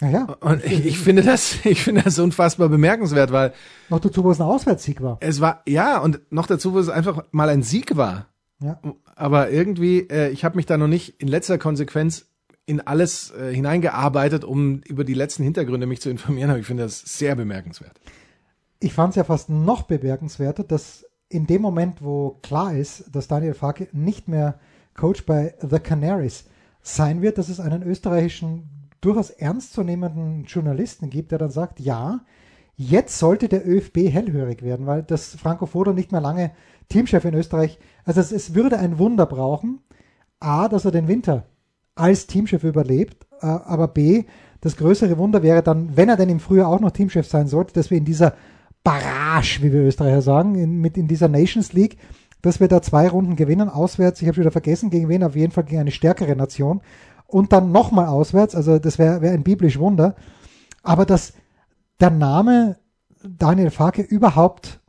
Ja, 0.00 0.10
ja. 0.10 0.24
Und 0.40 0.64
ich, 0.64 0.84
ich 0.84 0.98
finde 0.98 1.22
das, 1.22 1.58
ich 1.64 1.82
finde 1.82 2.02
das 2.02 2.18
unfassbar 2.18 2.68
bemerkenswert, 2.68 3.32
weil 3.32 3.52
Noch 3.88 4.00
dazu, 4.00 4.24
wo 4.24 4.30
es 4.30 4.40
ein 4.40 4.46
Auswärtssieg 4.46 5.02
war. 5.02 5.18
es 5.20 5.40
war, 5.40 5.62
ja, 5.66 5.98
und 5.98 6.20
noch 6.30 6.46
dazu, 6.46 6.74
wo 6.74 6.78
es 6.78 6.88
einfach 6.88 7.24
mal 7.30 7.48
ein 7.48 7.62
Sieg 7.62 7.96
war. 7.96 8.26
Ja. 8.60 8.80
Aber 9.14 9.50
irgendwie, 9.50 10.00
äh, 10.10 10.30
ich 10.30 10.44
habe 10.44 10.56
mich 10.56 10.66
da 10.66 10.76
noch 10.76 10.88
nicht 10.88 11.20
in 11.20 11.28
letzter 11.28 11.58
Konsequenz 11.58 12.26
in 12.66 12.80
alles 12.80 13.30
äh, 13.30 13.54
hineingearbeitet, 13.54 14.44
um 14.44 14.80
über 14.82 15.04
die 15.04 15.14
letzten 15.14 15.44
Hintergründe 15.44 15.86
mich 15.86 16.00
zu 16.00 16.10
informieren, 16.10 16.50
aber 16.50 16.58
ich 16.58 16.66
finde 16.66 16.82
das 16.82 17.00
sehr 17.00 17.36
bemerkenswert. 17.36 17.98
Ich 18.80 18.92
fand 18.92 19.10
es 19.10 19.16
ja 19.16 19.24
fast 19.24 19.48
noch 19.48 19.82
bemerkenswerter, 19.82 20.64
dass 20.64 21.06
in 21.28 21.46
dem 21.46 21.62
Moment, 21.62 22.02
wo 22.02 22.38
klar 22.42 22.74
ist, 22.74 23.04
dass 23.14 23.28
Daniel 23.28 23.54
Farke 23.54 23.88
nicht 23.92 24.28
mehr 24.28 24.58
Coach 24.94 25.24
bei 25.24 25.54
The 25.60 25.78
Canaries 25.78 26.44
sein 26.82 27.22
wird, 27.22 27.38
dass 27.38 27.48
es 27.48 27.60
einen 27.60 27.82
österreichischen, 27.82 28.90
durchaus 29.00 29.30
ernstzunehmenden 29.30 30.44
Journalisten 30.44 31.10
gibt, 31.10 31.30
der 31.32 31.38
dann 31.38 31.50
sagt, 31.50 31.80
ja, 31.80 32.24
jetzt 32.76 33.18
sollte 33.18 33.48
der 33.48 33.66
ÖFB 33.66 34.10
hellhörig 34.10 34.62
werden, 34.62 34.86
weil 34.86 35.02
das 35.02 35.34
Franco 35.36 35.66
Foda 35.66 35.92
nicht 35.92 36.12
mehr 36.12 36.20
lange 36.20 36.52
Teamchef 36.88 37.24
in 37.24 37.34
Österreich, 37.34 37.78
also 38.04 38.20
es, 38.20 38.32
es 38.32 38.54
würde 38.54 38.78
ein 38.78 38.98
Wunder 38.98 39.26
brauchen, 39.26 39.80
A, 40.38 40.68
dass 40.68 40.84
er 40.84 40.90
den 40.90 41.08
Winter 41.08 41.46
als 41.96 42.28
Teamchef 42.28 42.62
überlebt, 42.62 43.26
äh, 43.40 43.46
aber 43.46 43.88
B, 43.88 44.24
das 44.60 44.76
größere 44.76 45.18
Wunder 45.18 45.42
wäre 45.42 45.62
dann, 45.62 45.96
wenn 45.96 46.08
er 46.08 46.16
denn 46.16 46.28
im 46.28 46.40
Frühjahr 46.40 46.68
auch 46.68 46.80
noch 46.80 46.92
Teamchef 46.92 47.26
sein 47.26 47.48
sollte, 47.48 47.74
dass 47.74 47.90
wir 47.90 47.98
in 47.98 48.04
dieser 48.04 48.34
Barrage, 48.84 49.58
wie 49.62 49.72
wir 49.72 49.82
Österreicher 49.82 50.22
sagen, 50.22 50.54
in, 50.54 50.80
mit 50.80 50.96
in 50.96 51.08
dieser 51.08 51.28
Nations 51.28 51.72
League, 51.72 51.98
dass 52.42 52.60
wir 52.60 52.68
da 52.68 52.80
zwei 52.80 53.08
Runden 53.08 53.34
gewinnen, 53.34 53.68
auswärts, 53.68 54.22
ich 54.22 54.28
habe 54.28 54.38
wieder 54.38 54.52
vergessen, 54.52 54.90
gegen 54.90 55.08
wen, 55.08 55.24
auf 55.24 55.34
jeden 55.34 55.52
Fall 55.52 55.64
gegen 55.64 55.80
eine 55.80 55.90
stärkere 55.90 56.36
Nation. 56.36 56.80
Und 57.26 57.52
dann 57.52 57.72
nochmal 57.72 58.06
auswärts, 58.06 58.54
also 58.54 58.78
das 58.78 58.98
wäre 58.98 59.20
wär 59.20 59.32
ein 59.32 59.42
biblisch 59.42 59.80
Wunder, 59.80 60.14
aber 60.84 61.04
dass 61.04 61.32
der 61.98 62.10
Name 62.10 62.76
Daniel 63.24 63.70
Farke 63.70 64.02
überhaupt 64.02 64.80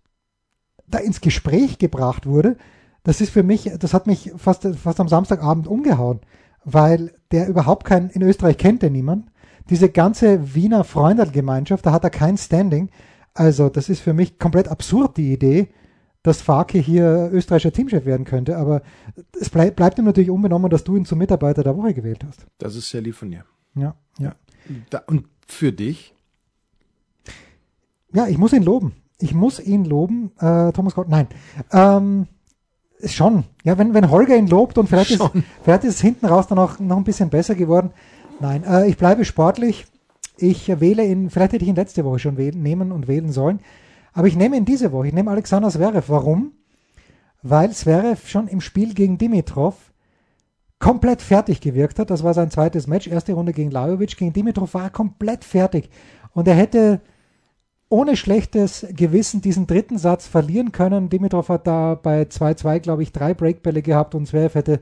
da 0.87 0.99
ins 0.99 1.21
Gespräch 1.21 1.79
gebracht 1.79 2.27
wurde, 2.27 2.57
das 3.03 3.21
ist 3.21 3.31
für 3.31 3.41
mich, 3.41 3.71
das 3.79 3.93
hat 3.93 4.05
mich 4.05 4.31
fast, 4.37 4.67
fast 4.75 4.99
am 4.99 5.07
Samstagabend 5.07 5.67
umgehauen, 5.67 6.19
weil 6.69 7.13
der 7.31 7.47
überhaupt 7.47 7.85
kein, 7.85 8.09
in 8.09 8.21
Österreich 8.21 8.57
kennt 8.57 8.83
er 8.83 8.89
niemand. 8.89 9.31
Diese 9.69 9.89
ganze 9.89 10.53
Wiener 10.53 10.83
Freundelgemeinschaft, 10.83 11.85
da 11.85 11.93
hat 11.93 12.03
er 12.03 12.09
kein 12.09 12.37
Standing. 12.37 12.89
Also, 13.33 13.69
das 13.69 13.87
ist 13.87 14.01
für 14.01 14.13
mich 14.13 14.37
komplett 14.37 14.67
absurd, 14.67 15.15
die 15.15 15.31
Idee, 15.31 15.69
dass 16.23 16.41
Farke 16.41 16.77
hier 16.77 17.29
österreichischer 17.31 17.71
Teamchef 17.71 18.05
werden 18.05 18.25
könnte, 18.25 18.57
aber 18.57 18.81
es 19.39 19.49
bleib, 19.49 19.77
bleibt 19.77 19.97
ihm 19.97 20.03
natürlich 20.03 20.29
unbenommen, 20.29 20.69
dass 20.69 20.83
du 20.83 20.97
ihn 20.97 21.05
zum 21.05 21.19
Mitarbeiter 21.19 21.63
der 21.63 21.77
Woche 21.77 21.93
gewählt 21.93 22.25
hast. 22.27 22.45
Das 22.57 22.75
ist 22.75 22.89
sehr 22.89 23.01
lieb 23.01 23.15
von 23.15 23.31
dir. 23.31 23.45
Ja, 23.75 23.95
ja. 24.19 24.35
Da, 24.89 25.03
und 25.07 25.25
für 25.47 25.71
dich? 25.71 26.15
Ja, 28.13 28.27
ich 28.27 28.37
muss 28.37 28.51
ihn 28.51 28.63
loben. 28.63 28.93
Ich 29.19 29.33
muss 29.33 29.61
ihn 29.61 29.85
loben. 29.85 30.31
Äh, 30.37 30.73
Thomas 30.73 30.95
Gott, 30.95 31.07
nein. 31.07 31.27
Ähm, 31.71 32.27
schon. 33.05 33.43
Ja, 33.63 33.77
wenn, 33.77 33.93
wenn 33.93 34.09
Holger 34.09 34.35
ihn 34.35 34.47
lobt 34.47 34.77
und 34.77 34.87
vielleicht 34.87 35.11
ist, 35.11 35.23
vielleicht 35.63 35.83
ist 35.83 35.95
es 35.95 36.01
hinten 36.01 36.25
raus 36.25 36.47
dann 36.47 36.59
auch 36.59 36.79
noch 36.79 36.97
ein 36.97 37.03
bisschen 37.03 37.29
besser 37.29 37.55
geworden. 37.55 37.91
Nein, 38.39 38.63
äh, 38.63 38.87
ich 38.87 38.97
bleibe 38.97 39.25
sportlich. 39.25 39.85
Ich 40.37 40.67
wähle 40.79 41.03
ihn, 41.05 41.29
vielleicht 41.29 41.53
hätte 41.53 41.63
ich 41.63 41.69
ihn 41.69 41.75
letzte 41.75 42.05
Woche 42.05 42.19
schon 42.19 42.37
wählen, 42.37 42.61
nehmen 42.61 42.91
und 42.91 43.07
wählen 43.07 43.31
sollen. 43.31 43.59
Aber 44.13 44.27
ich 44.27 44.35
nehme 44.35 44.57
ihn 44.57 44.65
diese 44.65 44.91
Woche. 44.91 45.07
Ich 45.07 45.13
nehme 45.13 45.31
Alexander 45.31 45.69
Zverev. 45.69 46.09
Warum? 46.09 46.53
Weil 47.41 47.71
Zverev 47.71 48.27
schon 48.27 48.47
im 48.47 48.61
Spiel 48.61 48.93
gegen 48.93 49.17
Dimitrov 49.17 49.75
komplett 50.79 51.21
fertig 51.21 51.61
gewirkt 51.61 51.99
hat. 51.99 52.09
Das 52.09 52.23
war 52.23 52.33
sein 52.33 52.51
zweites 52.51 52.87
Match. 52.87 53.07
Erste 53.07 53.33
Runde 53.33 53.53
gegen 53.53 53.71
Lajovic. 53.71 54.17
Gegen 54.17 54.33
Dimitrov 54.33 54.73
war 54.73 54.83
er 54.83 54.89
komplett 54.89 55.43
fertig. 55.43 55.89
Und 56.33 56.47
er 56.47 56.55
hätte 56.55 57.01
ohne 57.89 58.17
schlechtes 58.17 58.85
Gewissen 58.91 59.41
diesen 59.41 59.67
dritten 59.67 59.97
Satz 59.97 60.27
verlieren 60.27 60.71
können. 60.71 61.09
Dimitrov 61.09 61.49
hat 61.49 61.67
da 61.67 61.95
bei 61.95 62.23
2-2, 62.23 62.79
glaube 62.79 63.03
ich, 63.03 63.11
drei 63.11 63.33
Breakbälle 63.33 63.81
gehabt 63.81 64.13
und 64.13 64.27
Zverev 64.27 64.55
hätte, 64.55 64.79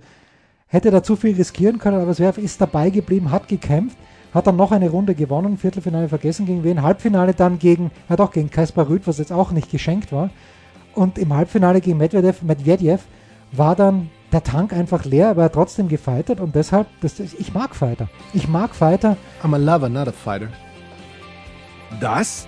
hätte 0.68 0.92
da 0.92 1.04
zu 1.04 1.16
viel 1.16 1.36
riskieren 1.36 1.78
können, 1.78 2.02
aber 2.02 2.14
Zverev 2.14 2.42
ist 2.42 2.60
dabei 2.60 2.90
geblieben, 2.90 3.32
hat 3.32 3.48
gekämpft, 3.48 3.98
hat 4.34 4.48
dann 4.48 4.56
noch 4.56 4.72
eine 4.72 4.90
Runde 4.90 5.14
gewonnen, 5.14 5.58
Viertelfinale 5.58 6.10
vergessen 6.10 6.46
gegen 6.46 6.64
wen, 6.64 6.82
Halbfinale 6.82 7.34
dann 7.34 7.60
gegen, 7.60 7.92
hat 8.10 8.22
auch 8.22 8.32
gegen 8.32 8.50
Kaspar 8.50 8.90
Rüth, 8.90 9.06
was 9.06 9.20
jetzt 9.20 9.32
auch 9.32 9.52
nicht 9.52 9.70
geschenkt 9.70 10.12
war. 10.12 10.32
Und 10.96 11.18
im 11.20 11.34
Halbfinale 11.34 11.82
gegen 11.82 11.98
Medvedev, 11.98 12.42
Medvedev 12.42 13.04
war 13.52 13.76
dann 13.76 14.10
der 14.32 14.44
Tank 14.44 14.74
einfach 14.74 15.06
leer, 15.06 15.30
aber 15.30 15.44
er 15.44 15.46
hat 15.46 15.54
trotzdem 15.54 15.88
gefightert 15.88 16.40
und 16.40 16.56
deshalb, 16.56 16.88
das, 17.02 17.20
ich 17.20 17.54
mag 17.54 17.76
Fighter. 17.76 18.10
Ich 18.34 18.48
mag 18.48 18.74
Fighter. 18.74 19.16
I'm 19.44 19.54
a 19.54 19.58
lover, 19.58 19.90
not 19.90 20.08
a 20.08 20.12
fighter. 20.12 20.50
Das 22.02 22.48